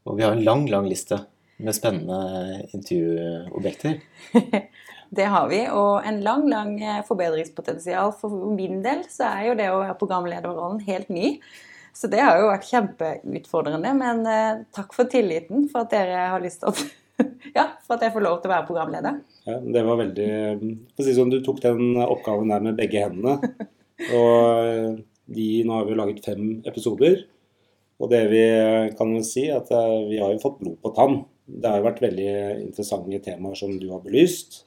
Og 0.06 0.16
vi 0.18 0.24
har 0.26 0.32
en 0.32 0.44
lang, 0.44 0.66
lang 0.70 0.86
liste 0.88 1.20
med 1.58 1.74
spennende 1.74 2.66
intervjuobjekter. 2.74 4.00
Det 5.10 5.24
har 5.24 5.46
vi, 5.48 5.62
og 5.72 6.04
en 6.04 6.18
lang, 6.20 6.42
lang 6.52 6.74
eh, 6.84 6.98
forbedringspotensial. 7.08 8.10
For 8.20 8.28
min 8.52 8.82
del 8.84 9.06
så 9.08 9.24
er 9.30 9.46
jo 9.46 9.54
det 9.56 9.70
å 9.72 9.78
være 9.80 9.96
programlederrollen 9.96 10.82
helt 10.84 11.08
ny. 11.08 11.30
Så 11.96 12.10
det 12.12 12.20
har 12.20 12.36
jo 12.38 12.50
vært 12.50 12.66
kjempeutfordrende. 12.68 13.94
Men 13.96 14.20
eh, 14.28 14.60
takk 14.76 14.92
for 14.92 15.08
tilliten, 15.08 15.64
for 15.72 15.86
at 15.86 15.94
dere 15.96 16.26
har 16.34 16.44
lyst 16.44 16.60
til 16.60 16.68
å 16.68 16.74
Ja, 17.56 17.64
for 17.86 17.96
at 17.96 18.04
jeg 18.04 18.12
får 18.14 18.22
lov 18.22 18.36
til 18.42 18.50
å 18.50 18.52
være 18.52 18.66
programleder. 18.68 19.16
Ja, 19.48 19.56
det 19.64 19.80
var 19.88 19.96
veldig 19.98 20.28
si 20.92 21.06
det 21.08 21.16
sånn, 21.16 21.32
Du 21.32 21.40
tok 21.42 21.64
den 21.64 21.96
oppgaven 22.04 22.52
der 22.52 22.60
med 22.68 22.76
begge 22.78 23.06
hendene. 23.08 23.40
Og 24.14 25.00
de, 25.28 25.48
nå 25.66 25.74
har 25.74 25.88
vi 25.88 25.98
laget 25.98 26.24
fem 26.24 26.46
episoder. 26.68 27.24
Og 27.98 28.10
det 28.12 28.22
vi 28.30 28.42
kan 28.98 29.16
si 29.18 29.28
si, 29.28 29.44
at 29.50 29.70
eh, 29.74 30.06
vi 30.08 30.20
har 30.22 30.32
jo 30.32 30.42
fått 30.42 30.60
blod 30.62 30.78
på 30.84 30.94
tann. 30.96 31.20
Det 31.48 31.66
har 31.68 31.80
jo 31.80 31.88
vært 31.88 32.02
veldig 32.04 32.32
interessante 32.62 33.20
temaer 33.24 33.58
som 33.58 33.72
du 33.80 33.88
har 33.90 34.04
belyst, 34.04 34.62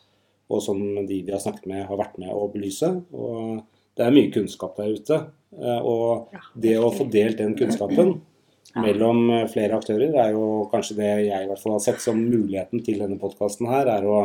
og 0.51 0.63
som 0.65 0.81
de 0.81 1.21
vi 1.21 1.31
har 1.31 1.39
snakket 1.39 1.69
med, 1.69 1.85
har 1.87 1.99
vært 1.99 2.17
med 2.19 2.33
å 2.33 2.49
belyse. 2.51 2.89
Og 3.15 3.61
det 3.95 4.05
er 4.05 4.15
mye 4.15 4.33
kunnskap 4.33 4.75
der 4.79 4.91
ute. 4.97 5.21
Eh, 5.55 5.79
Og 5.79 6.35
det 6.59 6.75
å 6.79 6.91
få 6.93 7.07
delt 7.11 7.39
den 7.39 7.55
kunnskapen 7.59 8.17
mellom 8.85 9.23
eh, 9.31 9.47
flere 9.51 9.79
aktører 9.79 10.15
er 10.25 10.35
jo 10.35 10.67
kanskje 10.71 10.99
det 10.99 11.11
jeg 11.29 11.45
i 11.45 11.49
hvert 11.49 11.63
fall 11.63 11.77
har 11.77 11.85
sett 11.87 12.03
som 12.03 12.19
muligheten 12.19 12.83
til 12.83 12.99
denne 12.99 13.19
podkasten 13.21 13.71
her, 13.71 13.87
er 13.87 14.07
å 14.07 14.21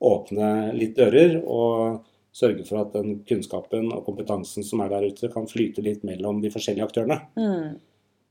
åpne 0.00 0.72
litt 0.74 0.96
dører 0.96 1.38
og 1.44 2.00
sørge 2.32 2.64
for 2.68 2.82
at 2.82 2.94
den 2.94 3.20
kunnskapen 3.28 3.90
og 3.94 4.04
kompetansen 4.06 4.66
som 4.66 4.82
er 4.84 4.92
der 4.92 5.08
ute, 5.10 5.30
kan 5.32 5.48
flyte 5.50 5.82
litt 5.84 6.04
mellom 6.06 6.42
de 6.42 6.52
forskjellige 6.52 6.86
aktørene. 6.86 7.18
Mm. 7.38 7.80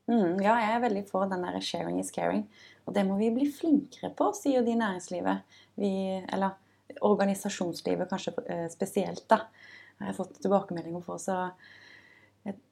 Mm, 0.09 0.39
ja, 0.41 0.55
jeg 0.57 0.71
er 0.75 0.85
veldig 0.87 1.03
for 1.09 1.29
den 1.29 1.43
der 1.45 1.59
sharing 1.61 1.99
is 2.01 2.13
caring. 2.15 2.47
Og 2.87 2.95
det 2.95 3.03
må 3.05 3.19
vi 3.19 3.29
bli 3.33 3.49
flinkere 3.53 4.09
på, 4.17 4.31
sier 4.37 4.65
de 4.65 4.77
næringslivet. 4.79 5.59
Vi, 5.77 5.91
eller 6.33 6.57
organisasjonslivet 7.05 8.09
kanskje 8.09 8.33
eh, 8.49 8.65
spesielt, 8.73 9.27
da. 9.29 9.43
Jeg 9.99 10.07
Har 10.07 10.15
fått 10.15 10.39
tilbakemeldinger 10.39 11.03
på. 11.03 11.17
Så 11.21 11.35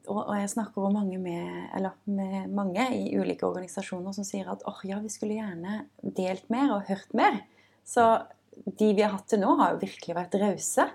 og, 0.07 0.31
jeg 0.39 0.49
snakker 0.49 0.79
også 0.79 0.95
mange 0.95 1.17
med, 1.19 1.75
med 2.07 2.53
mange 2.55 2.85
i 2.95 3.11
ulike 3.19 3.45
organisasjoner 3.45 4.15
som 4.15 4.25
sier 4.25 4.47
at 4.49 4.63
oh, 4.69 4.79
ja, 4.87 4.97
vi 5.03 5.11
skulle 5.11 5.37
gjerne 5.37 5.81
delt 6.01 6.47
mer 6.53 6.71
og 6.77 6.87
hørt 6.87 7.11
mer. 7.17 7.41
Så 7.85 8.05
de 8.65 8.93
vi 8.95 9.03
har 9.03 9.13
hatt 9.13 9.27
til 9.29 9.43
nå, 9.43 9.51
har 9.59 9.75
jo 9.75 9.83
virkelig 9.83 10.15
vært 10.17 10.39
rause. 10.41 10.87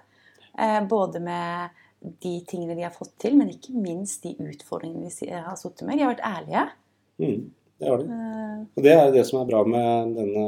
Eh, 0.59 0.79
både 0.89 1.23
med 1.23 1.81
de 2.23 2.35
tingene 2.49 2.75
de 2.77 2.83
har 2.83 2.95
fått 2.95 3.15
til, 3.23 3.37
men 3.39 3.53
ikke 3.53 3.75
minst 3.79 4.25
de 4.27 4.35
utfordringene 4.43 5.11
de 5.11 5.31
har 5.33 5.57
sittet 5.61 5.87
med. 5.87 5.99
De 5.99 6.05
har 6.05 6.15
vært 6.15 6.27
ærlige. 6.27 6.65
Mm, 7.23 7.45
det 7.79 7.89
har 7.89 8.03
de. 8.03 8.09
Eh, 8.17 8.63
Og 8.77 8.87
det 8.87 8.95
er 8.97 9.13
det 9.15 9.27
som 9.29 9.41
er 9.41 9.51
bra 9.51 9.63
med 9.65 10.15
denne 10.19 10.47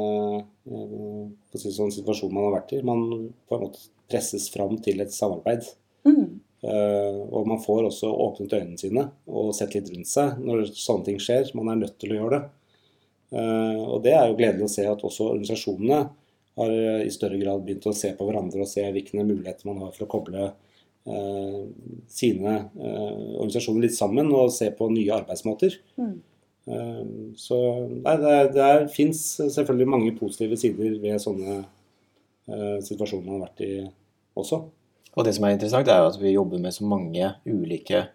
eh, 0.67 1.59
si 1.59 1.71
sånn, 1.71 1.93
situasjonen 1.95 2.35
man 2.35 2.49
har 2.49 2.57
vært 2.59 2.75
i. 2.75 2.81
Man 2.85 3.05
på 3.47 3.57
en 3.57 3.67
måte 3.67 3.85
presses 4.11 4.49
fram 4.53 4.77
til 4.83 5.01
et 5.01 5.13
samarbeid. 5.15 5.69
mm, 6.05 6.41
Eh, 6.65 7.17
og 7.29 7.45
man 7.45 7.59
får 7.61 7.83
også 7.91 8.09
åpnet 8.09 8.53
øynene 8.57 8.79
sine 8.79 9.03
og 9.29 9.51
sett 9.53 9.75
litt 9.75 9.89
rundt 9.91 10.09
seg 10.09 10.39
når 10.41 10.63
sånne 10.73 11.05
ting 11.05 11.19
skjer. 11.21 11.51
Man 11.57 11.69
er 11.69 11.81
nødt 11.83 11.97
til 12.01 12.15
å 12.15 12.19
gjøre 12.19 12.39
det. 12.39 12.47
Eh, 13.37 13.81
og 13.83 13.99
det 14.05 14.13
er 14.15 14.29
jo 14.31 14.37
gledelig 14.39 14.65
å 14.65 14.71
se 14.73 14.85
at 14.89 15.03
også 15.05 15.27
organisasjonene 15.33 15.99
har 16.55 16.75
i 17.03 17.11
større 17.11 17.39
grad 17.41 17.65
begynt 17.65 17.87
å 17.89 17.95
se 17.95 18.13
på 18.15 18.27
hverandre 18.27 18.63
og 18.63 18.69
se 18.69 18.85
hvilke 18.95 19.23
muligheter 19.23 19.67
man 19.67 19.81
har 19.83 19.91
for 19.95 20.05
å 20.05 20.11
koble 20.11 20.45
eh, 20.47 21.59
sine 22.11 22.53
eh, 22.55 23.25
organisasjoner 23.35 23.87
litt 23.87 23.97
sammen 23.97 24.31
og 24.35 24.53
se 24.55 24.69
på 24.75 24.87
nye 24.93 25.17
arbeidsmåter. 25.17 25.75
Mm. 25.99 26.15
Eh, 26.65 27.03
så 27.37 27.59
nei, 27.91 28.15
det, 28.23 28.37
det 28.55 28.71
fins 28.95 29.21
selvfølgelig 29.43 29.91
mange 29.91 30.15
positive 30.17 30.57
sider 30.59 30.95
ved 31.03 31.21
sånne 31.21 31.59
eh, 31.59 32.79
situasjoner 32.85 33.27
man 33.27 33.39
har 33.39 33.47
vært 33.49 33.65
i 33.67 33.73
også. 34.39 34.63
Og 35.15 35.23
det 35.27 35.35
som 35.35 35.47
er 35.47 35.55
interessant, 35.55 35.89
er 35.91 36.07
at 36.07 36.19
vi 36.19 36.33
jobber 36.35 36.59
med 36.61 36.75
så 36.75 36.87
mange 36.87 37.29
ulike 37.47 38.07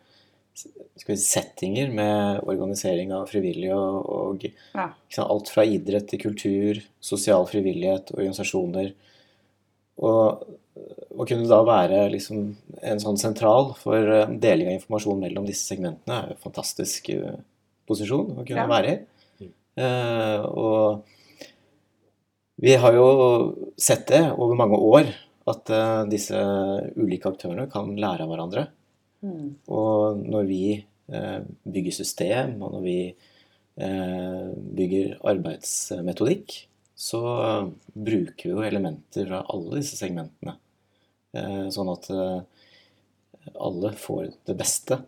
si, 0.54 0.69
settinger 1.16 1.90
med 1.95 2.40
organisering 2.50 3.12
av 3.16 3.28
frivillige 3.30 3.75
og, 3.76 4.09
og 4.11 4.45
Ja. 4.75 4.88
ikke 5.07 5.16
sant, 5.19 5.30
alt 5.30 5.49
fra 5.52 5.64
idrett 5.64 6.09
til 6.11 6.21
kultur, 6.23 6.80
sosial 7.00 7.47
frivillighet, 7.50 8.12
organisasjoner. 8.16 8.92
Og 10.00 10.45
å 11.21 11.26
kunne 11.28 11.49
da 11.50 11.61
være 11.66 12.04
liksom 12.14 12.42
en 12.83 13.00
sånn 13.02 13.19
sentral 13.21 13.75
for 13.76 13.99
eh, 14.14 14.30
deling 14.40 14.71
av 14.71 14.76
informasjon 14.78 15.21
mellom 15.21 15.47
disse 15.49 15.66
segmentene 15.75 16.14
er 16.16 16.28
jo 16.30 16.37
en 16.38 16.45
fantastisk 16.47 17.11
eh, 17.12 17.40
posisjon 17.90 18.30
å 18.38 18.45
kunne 18.47 18.62
Ja. 18.64 18.69
være 18.71 18.95
i. 18.95 19.49
Eh, 19.80 20.40
og 20.47 21.02
vi 22.61 22.75
har 22.76 22.92
jo 22.97 23.09
sett 23.80 24.07
det 24.09 24.23
over 24.37 24.54
mange 24.59 24.76
år, 24.76 25.12
at 25.49 25.71
eh, 25.73 26.04
disse 26.12 26.37
ulike 26.97 27.30
aktørene 27.33 27.69
kan 27.73 27.88
lære 27.97 28.23
av 28.26 28.28
hverandre. 28.33 28.66
Mm. 29.25 29.57
Og 29.69 30.23
når 30.25 30.49
vi 30.49 30.65
eh, 30.79 31.41
bygger 31.65 31.97
system, 32.00 32.57
og 32.62 32.77
når 32.77 32.85
vi 32.87 32.99
eh, 33.11 34.49
bygger 34.81 35.19
arbeidsmetodikk, 35.33 36.57
så 37.00 37.23
bruker 37.93 38.45
vi 38.45 38.53
jo 38.53 38.65
elementer 38.65 39.29
fra 39.29 39.45
alle 39.49 39.81
disse 39.81 39.97
segmentene. 39.97 40.59
Eh, 41.37 41.67
sånn 41.73 41.93
at 41.93 42.11
eh, 42.12 42.41
alle 43.57 43.93
får 43.97 44.35
det 44.49 44.57
beste. 44.59 45.00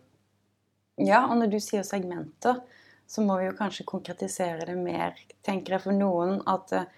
Ja, 1.01 1.25
og 1.27 1.37
når 1.39 1.53
du 1.53 1.59
sier 1.61 1.85
segmenter, 1.85 2.61
så 3.09 3.21
må 3.25 3.37
vi 3.39 3.47
jo 3.49 3.57
kanskje 3.57 3.85
konkretisere 3.89 4.65
det 4.69 4.77
mer, 4.77 5.17
tenker 5.45 5.75
jeg 5.75 5.85
for 5.85 5.97
noen, 5.97 6.39
at 6.49 6.73
eh, 6.77 6.89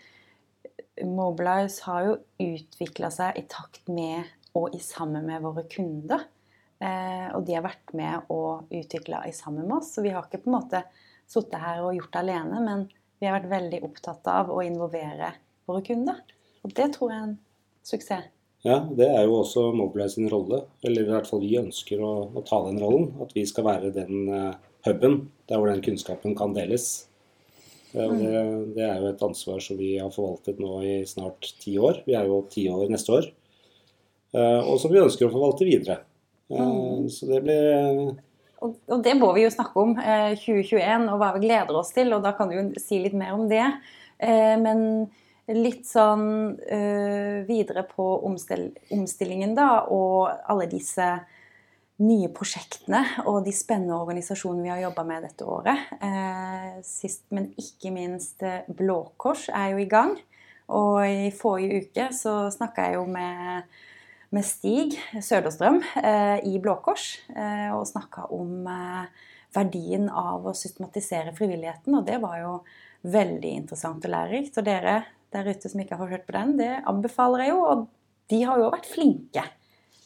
Mobilize 1.04 1.84
har 1.84 2.06
jo 2.06 2.14
utvikla 2.40 3.10
seg 3.12 3.36
i 3.36 3.44
takt 3.52 3.90
med 3.92 4.24
og 4.56 4.76
i 4.76 4.80
sammen 4.80 5.26
med 5.28 5.44
våre 5.44 5.66
kunder. 5.68 6.24
Eh, 6.84 7.28
og 7.32 7.46
de 7.48 7.56
har 7.56 7.64
vært 7.64 7.94
med 7.96 8.28
og 8.34 8.72
utvikla 8.74 9.24
i 9.30 9.34
sammen 9.36 9.68
med 9.68 9.80
oss. 9.80 9.94
Så 9.96 10.04
vi 10.04 10.12
har 10.14 10.28
ikke 10.28 10.44
på 10.44 10.52
en 10.52 10.58
måte 10.58 10.84
sittet 11.30 11.60
her 11.62 11.82
og 11.86 11.96
gjort 11.96 12.14
det 12.14 12.24
alene, 12.24 12.62
men 12.66 12.86
vi 13.20 13.28
har 13.28 13.40
vært 13.40 13.54
veldig 13.54 13.82
opptatt 13.88 14.28
av 14.32 14.52
å 14.52 14.62
involvere 14.66 15.32
våre 15.70 15.84
kunder. 15.86 16.22
Og 16.66 16.74
det 16.76 16.92
tror 16.96 17.12
jeg 17.12 17.22
er 17.22 17.28
en 17.30 17.38
suksess. 17.86 18.32
Ja, 18.66 18.80
det 18.98 19.06
er 19.06 19.28
jo 19.28 19.44
også 19.44 19.68
Mobilize 19.78 20.16
sin 20.18 20.30
rolle. 20.32 20.64
Eller 20.82 21.06
i 21.06 21.12
hvert 21.12 21.28
fall 21.30 21.44
vi 21.44 21.54
ønsker 21.60 22.02
å, 22.02 22.14
å 22.34 22.42
ta 22.46 22.64
den 22.66 22.80
rollen. 22.82 23.12
At 23.22 23.36
vi 23.38 23.44
skal 23.46 23.68
være 23.68 23.92
den 23.94 24.26
eh, 24.26 24.56
huben 24.90 25.28
der 25.46 25.62
hvor 25.62 25.70
den 25.70 25.84
kunnskapen 25.86 26.34
kan 26.38 26.56
deles. 26.58 27.06
Eh, 27.94 28.10
det, 28.10 28.42
det 28.74 28.88
er 28.88 29.04
jo 29.04 29.12
et 29.12 29.22
ansvar 29.28 29.62
som 29.62 29.78
vi 29.78 29.94
har 30.02 30.10
forvaltet 30.14 30.58
nå 30.60 30.80
i 30.82 30.96
snart 31.08 31.54
ti 31.62 31.78
år. 31.78 32.02
Vi 32.10 32.18
er 32.18 32.26
jo 32.26 32.42
ti 32.50 32.66
år 32.74 32.90
neste 32.92 33.20
år. 33.22 33.32
Og 34.36 34.76
som 34.82 34.92
vi 34.92 35.00
ønsker 35.00 35.30
å 35.30 35.32
forvalte 35.32 35.64
videre. 35.64 36.02
Eh, 36.50 37.08
Så 37.10 37.26
det 37.30 37.42
blir 37.46 37.68
eh, 37.74 38.16
Og, 38.66 39.04
det 39.04 39.14
må 39.20 39.32
vi 39.36 39.44
jo 39.44 39.52
snakke 39.54 39.78
om, 39.78 39.98
eh, 40.00 40.34
2021, 40.40 41.10
og 41.12 41.20
hva 41.22 41.34
vi 41.36 41.46
gleder 41.48 41.76
oss 41.78 41.92
til. 41.94 42.14
Og 42.14 42.24
da 42.24 42.32
kan 42.34 42.50
du 42.50 42.56
jo 42.56 42.66
si 42.82 43.00
litt 43.04 43.14
mer 43.14 43.34
om 43.36 43.48
det. 43.50 43.66
Eh, 44.20 44.56
men 44.58 45.10
litt 45.48 45.86
sånn 45.86 46.58
eh, 46.66 47.44
videre 47.46 47.84
på 47.86 48.06
omstillingen, 48.26 49.54
da, 49.54 49.86
og 49.94 50.32
alle 50.50 50.66
disse 50.72 51.06
nye 52.02 52.28
prosjektene 52.36 53.02
og 53.24 53.46
de 53.46 53.54
spennende 53.56 53.96
organisasjonene 53.96 54.66
vi 54.66 54.72
har 54.74 54.82
jobba 54.84 55.06
med 55.08 55.28
dette 55.30 55.46
året. 55.48 55.92
Eh, 56.04 56.82
sist, 56.84 57.24
men 57.32 57.52
ikke 57.62 57.94
minst 57.96 58.44
eh, 58.44 58.66
Blå 58.68 59.12
Kors 59.22 59.46
er 59.54 59.76
jo 59.76 59.84
i 59.84 59.90
gang. 59.92 60.18
Og 60.74 61.06
i 61.06 61.30
forrige 61.36 61.86
uke 61.86 62.10
så 62.18 62.50
snakka 62.52 62.90
jeg 62.90 62.98
jo 62.98 63.06
med 63.06 63.70
med 64.34 64.46
Stig 64.46 64.96
Søderstrøm 65.22 65.82
eh, 66.02 66.40
i 66.48 66.58
Blå 66.62 66.78
Kors 66.86 67.20
eh, 67.36 67.70
og 67.76 67.86
snakka 67.90 68.28
om 68.36 68.66
eh, 68.70 69.28
verdien 69.56 70.08
av 70.10 70.48
å 70.48 70.56
systematisere 70.58 71.36
frivilligheten. 71.36 71.96
Og 71.98 72.08
det 72.08 72.18
var 72.24 72.40
jo 72.42 72.56
veldig 73.06 73.52
interessant 73.62 74.06
og 74.06 74.14
lærerikt. 74.16 74.58
Og 74.60 74.68
dere 74.68 74.98
der 75.36 75.52
ute 75.52 75.72
som 75.72 75.82
ikke 75.84 76.00
har 76.00 76.12
hørt 76.12 76.26
på 76.28 76.36
den, 76.36 76.56
det 76.60 76.72
anbefaler 76.88 77.46
jeg 77.46 77.54
jo. 77.54 77.62
Og 77.70 77.86
de 78.32 78.42
har 78.48 78.62
jo 78.62 78.74
vært 78.74 78.90
flinke. 78.90 79.46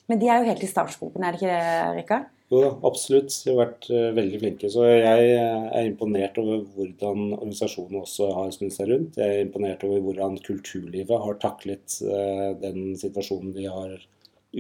Men 0.10 0.20
de 0.22 0.30
er 0.30 0.42
jo 0.42 0.50
helt 0.50 0.66
i 0.66 0.70
startgropen, 0.70 1.24
er 1.24 1.36
det 1.36 1.42
ikke 1.42 1.54
det, 1.54 1.96
Rikard? 2.00 2.30
Jo 2.50 2.64
da, 2.64 2.70
absolutt. 2.90 3.30
De 3.46 3.52
har 3.52 3.60
vært 3.60 3.88
eh, 3.94 4.08
veldig 4.18 4.40
flinke. 4.42 4.70
Så 4.74 4.88
jeg 4.88 5.26
eh, 5.36 5.66
er 5.70 5.86
imponert 5.86 6.38
over 6.42 6.64
hvordan 6.74 7.36
organisasjonen 7.36 8.02
også 8.02 8.32
har 8.34 8.50
snudd 8.56 8.74
seg 8.74 8.90
rundt. 8.90 9.20
Jeg 9.22 9.36
er 9.36 9.44
imponert 9.46 9.86
over 9.86 10.02
hvordan 10.08 10.40
kulturlivet 10.46 11.26
har 11.26 11.38
taklet 11.44 12.00
eh, 12.02 12.48
den 12.64 12.96
situasjonen 12.98 13.54
de 13.54 13.68
har 13.70 13.94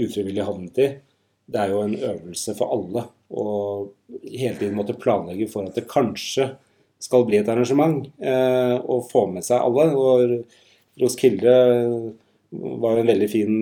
ufrivillig 0.05 0.45
havnet 0.45 0.81
i. 0.83 0.89
Det 1.49 1.63
er 1.63 1.73
jo 1.73 1.81
en 1.81 1.97
øvelse 1.97 2.53
for 2.59 2.75
alle 2.75 3.07
å 3.33 3.45
hele 4.21 4.55
tiden 4.59 4.77
måtte 4.77 4.97
planlegge 5.01 5.49
for 5.49 5.65
at 5.65 5.77
det 5.77 5.89
kanskje 5.89 6.51
skal 7.01 7.25
bli 7.25 7.39
et 7.39 7.47
arrangement, 7.49 8.03
og 8.19 9.05
få 9.07 9.21
med 9.31 9.45
seg 9.47 9.63
alle. 9.63 9.85
Og 9.95 10.99
Roskilde 10.99 11.53
var 12.51 12.97
jo 12.97 13.01
en 13.05 13.07
veldig 13.07 13.29
fin 13.31 13.53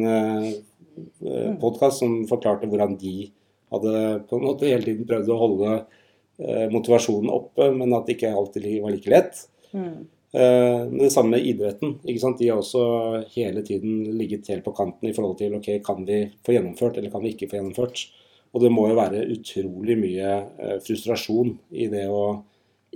podkast 1.62 2.04
som 2.04 2.20
forklarte 2.30 2.70
hvordan 2.70 2.98
de 3.02 3.30
hadde 3.74 3.94
på 4.30 4.38
en 4.38 4.46
måte 4.48 4.70
hele 4.70 4.86
tiden 4.86 5.08
prøvd 5.08 5.32
å 5.34 5.40
holde 5.42 5.72
eh, 5.76 6.68
motivasjonen 6.72 7.32
oppe, 7.34 7.72
men 7.76 7.96
at 7.96 8.08
det 8.08 8.18
ikke 8.18 8.36
alltid 8.36 8.68
var 8.84 8.94
like 8.94 9.12
lett. 9.12 9.42
Mm. 9.74 10.06
Eh, 10.38 10.82
det 10.92 11.12
samme 11.14 11.36
med 11.36 11.48
idretten. 11.48 11.98
ikke 12.04 12.24
sant? 12.24 12.40
De 12.40 12.50
har 12.52 12.62
også 12.62 13.24
hele 13.36 13.64
tiden 13.68 14.18
ligget 14.20 14.50
helt 14.52 14.66
på 14.66 14.76
kanten 14.76 15.10
i 15.10 15.16
forhold 15.16 15.38
til 15.40 15.58
ok, 15.60 15.72
kan 15.86 16.04
vi 16.08 16.26
få 16.46 16.56
gjennomført 16.56 17.00
eller 17.00 17.14
kan 17.14 17.24
vi 17.24 17.34
ikke 17.36 17.50
få 17.52 17.60
gjennomført. 17.60 18.08
Og 18.56 18.64
det 18.64 18.72
må 18.72 18.88
jo 18.90 18.98
være 18.98 19.26
utrolig 19.36 19.98
mye 20.00 20.36
eh, 20.60 20.78
frustrasjon 20.84 21.56
i 21.76 21.90
det 21.92 22.08
å 22.12 22.44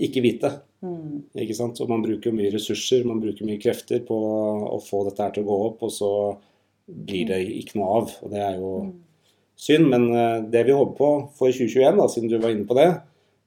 ikke 0.01 0.23
vite. 0.23 0.51
Mm. 0.81 1.27
ikke 1.37 1.53
sant? 1.53 1.77
Og 1.83 1.91
man 1.91 2.01
bruker 2.01 2.33
mye 2.33 2.51
ressurser, 2.53 3.03
man 3.05 3.19
bruker 3.21 3.45
mye 3.45 3.61
krefter 3.61 4.01
på 4.05 4.15
å 4.17 4.79
få 4.81 5.03
dette 5.05 5.21
her 5.21 5.35
til 5.35 5.45
å 5.45 5.49
gå 5.51 5.57
opp, 5.67 5.83
og 5.85 5.91
så 5.93 6.11
blir 6.91 7.29
det 7.31 7.39
ikke 7.61 7.79
noe 7.79 8.01
av. 8.01 8.11
Og 8.21 8.33
det 8.33 8.43
er 8.43 8.59
jo 8.59 8.73
synd. 9.61 9.87
Men 9.93 10.09
eh, 10.11 10.37
det 10.51 10.65
vi 10.67 10.75
håper 10.77 10.97
på 10.97 11.11
for 11.37 11.53
2021, 11.53 11.97
da, 11.99 12.09
siden 12.11 12.31
du 12.31 12.37
var 12.37 12.53
inne 12.53 12.67
på 12.69 12.77
det, 12.77 12.89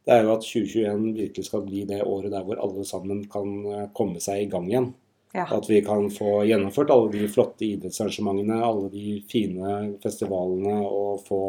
det 0.04 0.12
er 0.12 0.26
jo 0.26 0.34
at 0.34 0.44
2021 0.44 1.06
virkelig 1.16 1.46
skal 1.48 1.64
bli 1.64 1.86
det 1.88 2.02
året 2.04 2.32
der 2.34 2.44
hvor 2.44 2.60
alle 2.60 2.84
sammen 2.88 3.24
kan 3.32 3.54
eh, 3.70 3.88
komme 3.96 4.20
seg 4.22 4.44
i 4.44 4.50
gang 4.52 4.68
igjen. 4.68 4.92
Ja. 5.34 5.48
At 5.50 5.66
vi 5.66 5.80
kan 5.82 6.06
få 6.14 6.44
gjennomført 6.46 6.92
alle 6.94 7.10
de 7.10 7.24
flotte 7.26 7.66
idrettsarrangementene, 7.66 8.60
alle 8.62 8.86
de 8.92 9.16
fine 9.26 9.72
festivalene, 10.02 10.76
og 10.86 11.24
få 11.26 11.40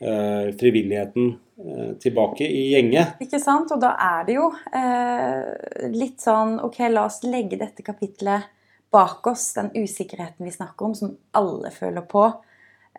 eh, 0.00 0.48
frivilligheten 0.56 1.26
eh, 1.66 1.90
tilbake 2.00 2.48
i 2.48 2.70
gjenge. 2.72 3.04
Ikke 3.26 3.42
sant? 3.42 3.74
Og 3.74 3.82
da 3.82 3.92
er 4.00 4.24
det 4.30 4.38
jo 4.38 4.48
eh, 4.72 5.92
litt 5.92 6.24
sånn 6.24 6.56
Ok, 6.64 6.80
la 6.88 7.04
oss 7.10 7.20
legge 7.26 7.60
dette 7.60 7.84
kapitlet 7.84 8.48
bak 8.92 9.26
oss, 9.26 9.50
den 9.56 9.72
usikkerheten 9.74 10.46
vi 10.46 10.54
snakker 10.54 10.86
om, 10.86 10.94
som 10.94 11.16
alle 11.38 11.72
føler 11.74 12.04
på. 12.08 12.26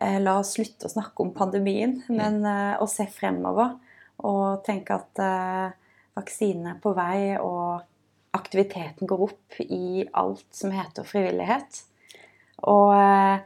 Eh, 0.02 0.20
la 0.22 0.40
oss 0.42 0.56
slutte 0.58 0.90
å 0.90 0.94
snakke 0.94 1.24
om 1.24 1.34
pandemien, 1.36 2.00
men 2.10 2.42
eh, 2.46 2.76
å 2.82 2.90
se 2.90 3.06
fremover. 3.14 3.78
Og 4.24 4.62
tenke 4.66 4.98
at 4.98 5.18
vaksinene 5.18 5.72
vaksinen 6.14 6.68
er 6.70 6.82
på 6.82 6.92
vei, 6.94 7.34
og 7.42 7.82
aktiviteten 8.38 9.10
går 9.10 9.24
opp 9.28 9.62
i 9.66 10.06
alt 10.14 10.46
som 10.54 10.74
heter 10.74 11.06
frivillighet. 11.08 11.82
Og 12.70 12.94
eh, 12.96 13.44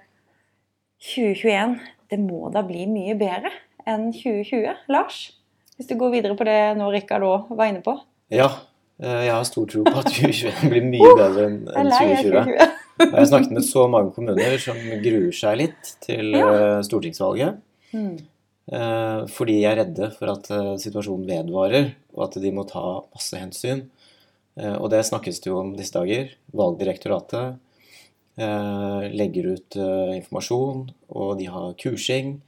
2021, 1.08 1.78
det 2.12 2.20
må 2.22 2.48
da 2.54 2.64
bli 2.68 2.86
mye 2.90 3.16
bedre 3.20 3.52
enn 3.88 4.12
2020, 4.16 4.88
Lars? 4.92 5.22
Hvis 5.78 5.90
du 5.90 5.96
går 6.00 6.16
videre 6.16 6.38
på 6.38 6.48
det 6.48 6.60
nå 6.78 6.90
Rikard 6.94 7.26
òg 7.26 7.52
var 7.58 7.70
inne 7.70 7.84
på. 7.86 7.94
Ja, 8.34 8.50
eh, 8.50 8.66
jeg 9.00 9.30
har 9.34 9.44
stor 9.46 9.68
tro 9.70 9.84
på 9.86 9.94
at 10.00 10.08
2021 10.18 10.72
blir 10.72 10.86
mye 10.90 11.12
bedre 11.20 11.44
enn 11.50 11.58
Jeg 11.68 11.76
er 11.76 11.82
enn 11.84 11.92
lei 11.92 12.00
av 12.00 12.24
2020. 12.24 12.32
2020. 12.48 12.74
Jeg 12.98 13.14
har 13.14 13.28
snakket 13.30 13.52
med 13.54 13.66
så 13.68 13.84
mange 13.94 14.14
kommuner 14.16 14.56
som 14.64 14.78
gruer 15.04 15.36
seg 15.38 15.60
litt 15.60 15.92
til 16.02 16.34
eh, 16.40 16.80
stortingsvalget. 16.88 17.60
Mm. 17.94 18.16
eh, 18.74 19.20
Fordi 19.36 19.58
de 19.60 19.68
er 19.70 19.78
redde 19.84 20.10
for 20.18 20.32
at 20.34 20.50
eh, 20.50 20.72
situasjonen 20.82 21.28
vedvarer, 21.30 21.92
og 22.18 22.24
at 22.26 22.40
de 22.42 22.52
må 22.58 22.66
ta 22.66 22.82
masse 23.14 23.38
hensyn. 23.38 23.84
Eh, 24.58 24.74
Og 24.82 24.90
det 24.90 25.04
snakkes 25.06 25.44
det 25.44 25.52
jo 25.52 25.60
om 25.62 25.76
disse 25.78 25.94
dager. 25.94 26.34
Valgdirektoratet 26.58 27.60
eh, 28.42 29.06
legger 29.14 29.54
ut 29.54 29.78
eh, 29.78 30.16
informasjon, 30.18 30.88
og 31.14 31.38
de 31.38 31.46
har 31.54 31.78
kursing 31.78 32.40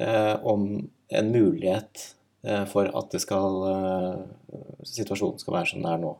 eh, 0.00 0.34
om 0.40 0.88
en 1.12 1.32
mulighet 1.36 2.06
eh, 2.08 2.16
for 2.66 2.90
at 2.90 3.10
det 3.14 3.20
skal, 3.22 3.58
eh, 3.70 4.62
situasjonen 4.88 5.38
skal 5.38 5.54
være 5.54 5.72
som 5.72 5.82
den 5.82 5.92
er 5.92 6.00
nå, 6.02 6.16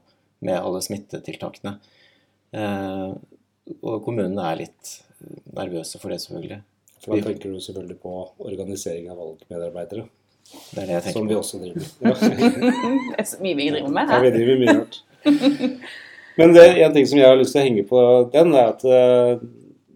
med 0.47 0.59
alle 0.59 0.83
smittetiltakene. 0.85 1.77
Eh, 2.53 3.09
og 3.83 4.05
kommunene 4.05 4.45
er 4.51 4.61
litt 4.65 4.93
nervøse 5.55 5.99
for 6.03 6.13
det, 6.13 6.21
selvfølgelig. 6.23 6.61
For 7.03 7.17
da 7.17 7.27
tenker 7.27 7.51
du 7.51 7.63
selvfølgelig 7.63 7.99
på 8.03 8.17
organisering 8.39 9.11
av 9.11 9.19
valgmedarbeidere, 9.19 10.09
Det 10.53 10.83
er 10.83 10.87
det 10.87 10.95
jeg 10.95 11.03
tenker 11.03 11.19
som 11.19 11.29
vi 11.29 11.35
også 11.39 11.59
driver 11.63 11.77
med. 11.81 11.91
Ja. 12.03 12.15
Det 13.13 13.19
er 13.23 13.27
så 13.31 13.39
mye 13.41 13.57
vi 13.57 13.69
driver 13.71 13.93
med 13.95 14.11
Ja, 14.11 14.19
vi 14.21 14.31
driver 14.35 14.59
mye 14.59 14.75
rart. 14.81 14.97
Men 16.37 16.55
det, 16.55 16.65
en 16.83 16.95
ting 16.95 17.07
som 17.07 17.19
jeg 17.19 17.29
har 17.29 17.39
lyst 17.39 17.55
til 17.55 17.63
å 17.63 17.65
henge 17.65 17.85
på 17.89 18.03
den, 18.33 18.55
er 18.57 18.73
at 18.73 18.85
eh, 18.85 19.43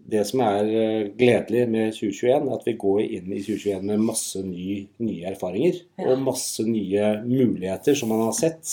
det 0.07 0.23
som 0.29 0.39
er 0.45 0.69
eh, 0.71 1.07
gledelig 1.19 1.65
med 1.69 1.89
2021, 1.95 2.45
er 2.47 2.53
at 2.55 2.67
vi 2.67 2.75
går 2.79 3.01
inn 3.03 3.33
i 3.35 3.41
2021 3.43 3.89
med 3.89 4.05
masse 4.07 4.43
ny, 4.45 4.77
nye 5.03 5.25
erfaringer. 5.33 5.81
Ja. 5.99 6.11
Og 6.13 6.23
masse 6.23 6.63
nye 6.67 7.09
muligheter 7.25 7.97
som 7.97 8.13
man 8.13 8.23
har 8.27 8.37
sett. 8.37 8.71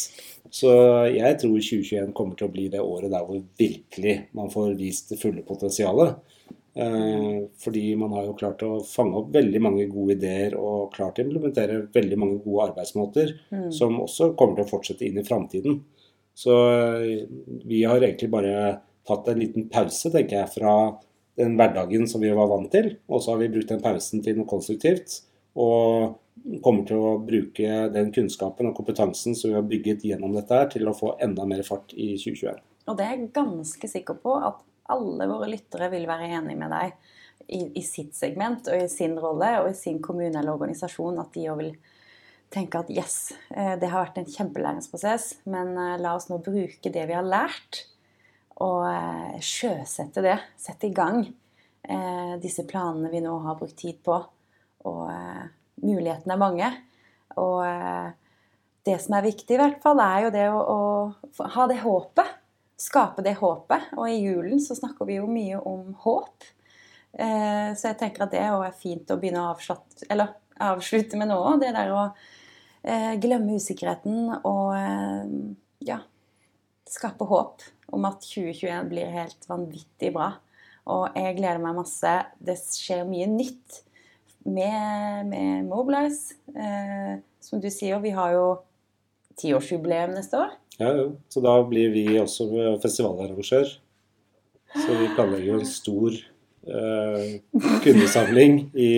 Så 0.55 0.71
jeg 1.11 1.41
tror 1.41 1.57
2021 1.59 2.13
kommer 2.15 2.39
til 2.39 2.47
å 2.47 2.53
bli 2.55 2.69
det 2.71 2.83
året 2.85 3.11
der 3.11 3.25
hvor 3.27 3.41
virkelig 3.59 4.21
man 4.39 4.53
får 4.53 4.77
vist 4.79 5.11
det 5.11 5.19
fulle 5.19 5.43
potensialet. 5.47 6.21
Eh, 6.77 7.41
fordi 7.63 7.83
man 7.99 8.15
har 8.15 8.29
jo 8.29 8.37
klart 8.39 8.63
å 8.67 8.77
fange 8.87 9.19
opp 9.19 9.35
veldig 9.35 9.61
mange 9.63 9.85
gode 9.91 10.17
ideer 10.17 10.55
og 10.59 10.95
klart 10.95 11.19
å 11.19 11.25
implementere 11.27 11.85
veldig 11.95 12.19
mange 12.19 12.39
gode 12.43 12.69
arbeidsmåter 12.71 13.35
Mm. 13.51 13.73
som 13.73 13.99
også 14.03 14.35
kommer 14.37 14.57
til 14.59 14.65
å 14.67 14.71
fortsette 14.71 15.07
inn 15.07 15.19
i 15.19 15.27
framtiden. 15.27 15.81
Så 16.35 16.55
eh, 16.75 17.27
vi 17.67 17.83
har 17.87 18.03
egentlig 18.03 18.31
bare 18.31 18.81
tatt 19.07 19.29
en 19.29 19.39
liten 19.39 19.69
pause, 19.71 20.11
tenker 20.11 20.41
jeg, 20.41 20.55
fra 20.57 20.99
den 21.39 21.57
hverdagen 21.59 22.07
som 22.11 22.23
vi 22.23 22.33
var 22.35 22.51
vant 22.51 22.71
til. 22.73 22.93
Og 23.09 23.23
så 23.23 23.35
har 23.35 23.41
vi 23.43 23.51
brukt 23.53 23.73
den 23.73 23.83
pausen 23.85 24.23
til 24.25 24.39
noe 24.39 24.51
konstruktivt. 24.51 25.23
Og 25.55 26.15
kommer 26.65 26.85
til 26.87 27.01
å 27.01 27.17
bruke 27.25 27.89
den 27.95 28.13
kunnskapen 28.15 28.69
og 28.69 28.77
kompetansen 28.77 29.37
som 29.39 29.53
vi 29.53 29.59
har 29.59 29.67
bygget 29.69 30.05
gjennom 30.07 30.35
dette 30.37 30.57
her, 30.59 30.71
til 30.73 30.89
å 30.91 30.97
få 30.97 31.15
enda 31.25 31.47
mer 31.49 31.63
fart 31.67 31.95
i 31.95 32.15
2021. 32.21 32.63
Og 32.91 32.99
det 32.99 33.07
er 33.07 33.15
jeg 33.15 33.33
ganske 33.37 33.89
sikker 33.89 34.19
på 34.21 34.37
at 34.45 34.61
alle 34.93 35.29
våre 35.31 35.49
lyttere 35.49 35.89
vil 35.95 36.05
være 36.09 36.29
enig 36.37 36.59
med 36.61 36.75
deg 36.75 36.93
i, 37.49 37.61
i 37.81 37.83
sitt 37.85 38.13
segment 38.17 38.69
og 38.69 38.83
i 38.83 38.91
sin 38.93 39.17
rolle 39.21 39.55
og 39.63 39.71
i 39.71 39.79
sin 39.79 40.03
kommune 40.05 40.37
eller 40.37 40.53
organisasjon. 40.57 41.23
At 41.23 41.33
de 41.37 41.49
òg 41.53 41.61
vil 41.63 41.73
tenke 42.55 42.83
at 42.83 42.93
yes, 42.93 43.33
eh, 43.55 43.75
det 43.81 43.91
har 43.91 44.05
vært 44.05 44.21
en 44.21 44.31
kjempelæringsprosess, 44.31 45.31
men 45.51 45.73
eh, 45.81 45.97
la 46.03 46.15
oss 46.19 46.29
nå 46.31 46.39
bruke 46.45 46.93
det 46.93 47.09
vi 47.09 47.17
har 47.17 47.27
lært, 47.27 47.87
og 48.63 48.85
eh, 48.87 49.41
sjøsette 49.43 50.23
det. 50.25 50.37
Sette 50.61 50.89
i 50.89 50.95
gang 50.95 51.25
eh, 51.25 52.35
disse 52.43 52.67
planene 52.69 53.11
vi 53.11 53.23
nå 53.25 53.35
har 53.47 53.59
brukt 53.59 53.77
tid 53.79 53.99
på. 54.05 54.19
Og 54.87 55.03
eh, 55.11 55.47
mulighetene 55.83 56.37
er 56.37 56.41
mange. 56.43 56.71
Og 57.41 57.65
eh, 57.67 58.13
det 58.87 58.99
som 59.03 59.17
er 59.19 59.27
viktig, 59.27 59.57
i 59.57 59.61
hvert 59.61 59.81
fall, 59.83 60.03
er 60.05 60.27
jo 60.27 60.33
det 60.35 60.47
å, 60.53 60.63
å 60.71 61.51
ha 61.57 61.67
det 61.71 61.81
håpet. 61.83 62.41
Skape 62.85 63.25
det 63.27 63.37
håpet. 63.41 63.91
Og 63.99 64.07
i 64.11 64.21
julen 64.21 64.63
så 64.63 64.77
snakker 64.79 65.09
vi 65.09 65.19
jo 65.19 65.27
mye 65.31 65.59
om 65.59 65.91
håp. 66.05 66.47
Eh, 67.15 67.75
så 67.75 67.91
jeg 67.91 68.01
tenker 68.01 68.27
at 68.27 68.35
det 68.35 68.45
er 68.45 68.79
fint 68.79 69.11
å 69.11 69.19
begynne 69.19 69.43
å 69.43 69.53
avslutte, 69.55 70.07
eller, 70.11 70.35
avslutte 70.63 71.19
med 71.19 71.33
nå. 71.33 71.41
Det 71.63 71.75
der 71.75 71.91
å 71.91 72.03
eh, 72.87 73.15
glemme 73.23 73.59
usikkerheten 73.59 74.37
og 74.47 74.75
ja, 75.85 75.99
skape 76.91 77.27
håp 77.27 77.65
om 77.95 78.09
at 78.09 78.25
2021 78.27 78.91
blir 78.91 79.15
helt 79.15 79.49
vanvittig 79.49 80.13
bra. 80.15 80.35
Og 80.91 81.17
jeg 81.17 81.39
gleder 81.39 81.63
meg 81.63 81.79
masse. 81.79 82.13
Det 82.45 82.57
skjer 82.61 83.07
mye 83.09 83.29
nytt 83.31 83.81
med, 84.45 85.31
med 85.31 85.65
Mobilize. 85.69 86.37
Eh, 86.53 87.17
som 87.45 87.63
du 87.63 87.71
sier, 87.73 88.03
vi 88.05 88.13
har 88.17 88.35
jo 88.35 88.45
tiårsjubileum 89.41 90.15
neste 90.17 90.43
år. 90.43 90.53
Ja, 90.81 90.91
jo. 90.99 91.09
Så 91.31 91.43
da 91.45 91.57
blir 91.69 91.93
vi 91.95 92.07
også 92.21 92.49
festivalarrangør. 92.83 93.73
Så 94.75 94.99
vi 94.99 95.11
planlegger 95.15 95.61
en 95.61 95.69
stor 95.71 96.17
eh, 96.67 97.27
kundesamling 97.85 98.65
i, 98.75 98.93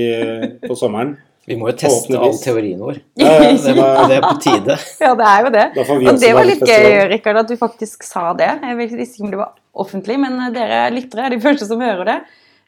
på 0.64 0.76
sommeren. 0.78 1.16
Vi 1.46 1.56
må 1.58 1.68
jo 1.70 1.76
teste 1.78 2.18
all 2.18 2.34
teorien 2.42 2.80
vår. 2.82 2.98
Ja, 3.22 3.36
ja, 3.44 3.52
Det, 3.54 3.74
var, 3.78 4.00
det 4.10 4.16
er 4.18 4.24
på 4.24 4.34
tide. 4.42 4.78
Ja, 5.04 5.12
det 5.18 5.28
er 5.30 5.44
jo 5.44 5.52
det. 5.54 5.66
Og 5.94 6.18
det 6.22 6.32
var 6.34 6.48
litt 6.48 6.64
gøy, 6.66 6.88
Rikard, 7.12 7.38
at 7.44 7.52
du 7.52 7.56
faktisk 7.60 8.06
sa 8.06 8.32
det. 8.38 8.50
Jeg 8.66 8.78
visste 8.80 9.06
ikke 9.06 9.28
om 9.28 9.34
det 9.34 9.40
var 9.44 9.52
offentlig, 9.86 10.18
men 10.22 10.40
dere 10.56 10.82
lyttere 10.94 11.28
er 11.28 11.36
de 11.36 11.40
første 11.44 11.68
som 11.68 11.82
hører 11.84 12.04
det. 12.08 12.18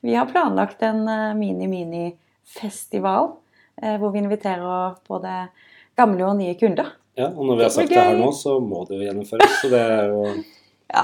Vi 0.07 0.15
har 0.15 0.29
planlagt 0.31 0.85
en 0.87 1.03
eh, 1.11 1.35
mini-mini-festival 1.35 3.33
eh, 3.83 3.97
hvor 3.99 4.13
vi 4.15 4.23
inviterer 4.23 4.95
både 5.11 5.35
gamle 5.99 6.29
og 6.29 6.37
nye 6.39 6.55
kunder. 6.61 6.93
Ja, 7.19 7.33
og 7.33 7.49
når 7.49 7.57
vi 7.59 7.65
har 7.67 7.73
sagt 7.75 7.91
det 7.91 7.99
her 7.99 8.15
nå, 8.15 8.31
så 8.37 8.61
må 8.63 8.85
det 8.87 9.01
jo 9.01 9.09
gjennomføres. 9.09 9.57
Så 9.59 9.73
det 9.73 9.81
er 9.83 10.13
jo 10.13 10.21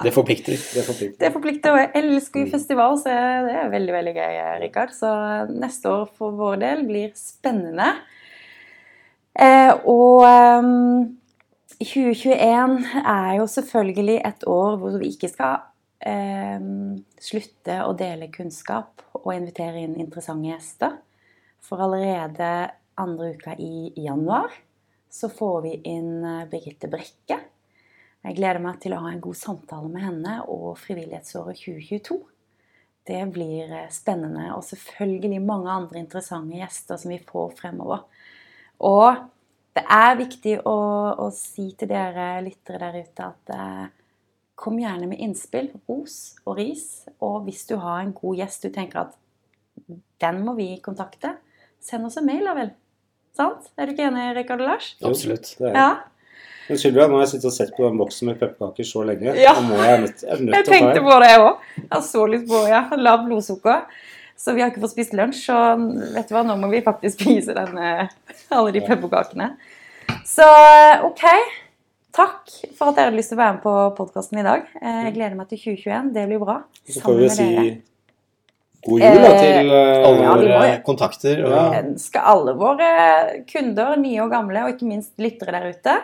Det 0.02 0.12
forplikter. 0.14 0.56
det 0.56 0.84
forplikter. 0.86 1.18
Det 1.20 1.32
forplikter, 1.34 1.72
og 1.72 1.78
jeg 1.78 1.90
elsker 2.00 2.44
Mm. 2.46 2.50
festival, 2.50 2.96
så 2.98 3.10
det 3.44 3.54
er 3.54 3.68
veldig 3.70 3.92
veldig 3.92 4.14
gøy, 4.14 4.38
Rikard. 4.62 4.94
Så 4.96 5.10
neste 5.52 5.90
år 5.90 6.08
for 6.16 6.30
vår 6.32 6.56
del 6.60 6.86
blir 6.88 7.10
spennende. 7.14 7.90
Eh, 9.36 9.72
og 9.84 10.22
ehm, 10.24 11.16
2021 11.82 12.78
er 13.04 13.36
jo 13.36 13.46
selvfølgelig 13.50 14.20
et 14.24 14.44
år 14.46 14.76
hvor 14.78 14.98
vi 14.98 15.10
ikke 15.10 15.28
skal 15.28 15.56
ehm, 16.06 17.04
slutte 17.20 17.80
å 17.84 17.92
dele 17.98 18.30
kunnskap 18.32 19.02
og 19.14 19.34
invitere 19.34 19.82
inn 19.82 19.96
interessante 20.00 20.48
gjester. 20.52 20.98
For 21.64 21.80
allerede 21.82 22.70
andre 22.96 23.34
uka 23.34 23.56
i 23.58 23.92
januar 23.96 24.52
så 25.10 25.28
får 25.30 25.62
vi 25.62 25.74
inn 25.84 26.24
eh, 26.24 26.46
Birgitte 26.50 26.88
Brekke. 26.90 27.40
Jeg 28.24 28.38
gleder 28.38 28.62
meg 28.64 28.78
til 28.80 28.94
å 28.96 29.02
ha 29.04 29.10
en 29.12 29.20
god 29.20 29.36
samtale 29.36 29.90
med 29.92 30.00
henne 30.06 30.38
og 30.48 30.78
Frivillighetsåret 30.80 31.60
2022. 31.60 32.16
Det 33.04 33.20
blir 33.34 33.68
eh, 33.68 33.90
spennende, 33.92 34.46
og 34.56 34.64
selvfølgelig 34.64 35.42
mange 35.44 35.68
andre 35.68 36.00
interessante 36.00 36.56
gjester 36.56 37.00
som 37.00 37.12
vi 37.12 37.18
får 37.20 37.52
fremover. 37.58 38.06
Og 38.88 39.18
det 39.76 39.82
er 39.92 40.16
viktig 40.16 40.54
å, 40.64 40.78
å 41.20 41.26
si 41.36 41.66
til 41.76 41.90
dere 41.90 42.38
lyttere 42.46 42.80
der 42.80 43.04
ute 43.04 43.26
at 43.26 43.52
eh, 43.52 43.84
kom 44.56 44.80
gjerne 44.80 45.10
med 45.10 45.20
innspill, 45.20 45.68
ros 45.90 46.38
og 46.46 46.56
ris. 46.62 46.86
Og 47.20 47.42
hvis 47.44 47.66
du 47.68 47.76
har 47.82 48.00
en 48.00 48.14
god 48.16 48.40
gjest 48.40 48.64
du 48.64 48.70
tenker 48.72 49.02
at 49.04 49.20
den 50.24 50.40
må 50.46 50.56
vi 50.56 50.70
kontakte, 50.80 51.34
send 51.82 52.08
oss 52.08 52.16
en 52.16 52.28
mail, 52.30 52.46
da 52.48 52.56
vel. 52.56 52.72
Sant? 53.36 53.68
Er 53.76 53.84
du 53.84 53.92
ikke 53.92 54.08
enig, 54.08 54.30
Rikard 54.38 54.62
og 54.64 54.70
Lars? 54.70 54.94
Absolutt. 55.04 55.56
det 55.58 55.74
er. 55.74 55.76
Ja. 55.76 55.88
Men 56.68 56.78
Sylvia, 56.80 57.06
nå 57.10 57.18
har 57.18 57.26
jeg 57.26 57.32
sittet 57.34 57.50
og 57.50 57.54
sett 57.56 57.72
på 57.76 57.84
den 57.84 57.98
boksen 58.00 58.30
med 58.30 58.38
pepperkaker 58.40 58.86
så 58.88 59.02
lenge. 59.04 59.34
Ja. 59.36 59.52
Nå 59.58 59.66
må 59.68 59.80
jeg, 59.84 60.00
nødt, 60.06 60.22
jeg 60.24 60.32
er 60.32 60.42
nødt 60.46 60.56
Jeg 60.56 60.68
tenkte 60.70 61.02
på 61.04 61.18
det, 61.20 61.30
jeg 61.34 61.42
òg. 61.44 61.66
Jeg 61.76 61.90
har 61.92 62.04
så 62.08 62.26
litt 62.32 62.46
på 62.48 62.62
ja, 62.70 62.82
lav 62.96 63.24
blodsukker. 63.26 63.82
Så 64.44 64.52
vi 64.56 64.64
har 64.64 64.72
ikke 64.72 64.82
fått 64.82 64.94
spist 64.96 65.12
lunsj, 65.14 65.44
så 65.46 65.58
vet 66.16 66.28
du 66.28 66.34
hva, 66.34 66.42
nå 66.46 66.56
må 66.58 66.68
vi 66.72 66.80
faktisk 66.84 67.20
spise 67.22 67.54
den, 67.56 67.76
eh, 67.78 68.08
alle 68.50 68.72
de 68.74 68.82
pepperkakene. 68.84 69.52
Så 70.26 70.46
OK. 71.06 71.22
Takk 72.14 72.50
for 72.78 72.90
at 72.92 72.96
dere 72.98 73.08
hadde 73.10 73.18
lyst 73.18 73.32
til 73.32 73.38
å 73.38 73.42
være 73.42 73.54
med 73.56 73.62
på 73.64 73.74
podkasten 73.96 74.38
i 74.38 74.44
dag. 74.46 74.66
Eh, 74.80 75.00
Jeg 75.08 75.14
gleder 75.16 75.34
meg 75.38 75.48
til 75.50 75.58
2021. 75.64 76.12
Det 76.14 76.24
blir 76.30 76.42
bra. 76.42 76.60
Så 76.86 77.02
får 77.02 77.16
vi 77.18 77.28
si 77.34 77.46
dere. 77.50 77.72
god 78.86 79.00
jul 79.02 79.22
da, 79.24 79.30
til 79.40 79.72
eh, 79.74 80.08
Alle 80.08 80.22
Ja, 80.22 80.34
våre 80.36 80.74
kontakter. 80.86 81.42
Og 81.48 81.88
Skal 82.02 82.28
alle 82.34 82.54
våre 82.60 82.90
kunder, 83.50 83.96
nye 83.98 84.20
og 84.22 84.30
gamle, 84.34 84.62
og 84.66 84.74
ikke 84.76 84.86
minst 84.92 85.14
lyttere 85.18 85.56
der 85.56 85.70
ute, 85.74 85.96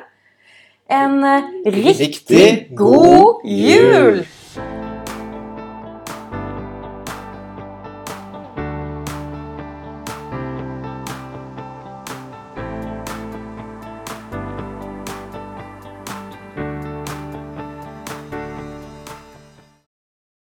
en 0.91 1.23
eh, 1.25 1.49
riktig 1.71 1.99
Riktig 1.99 2.77
god 2.77 3.47
jul! 3.47 4.23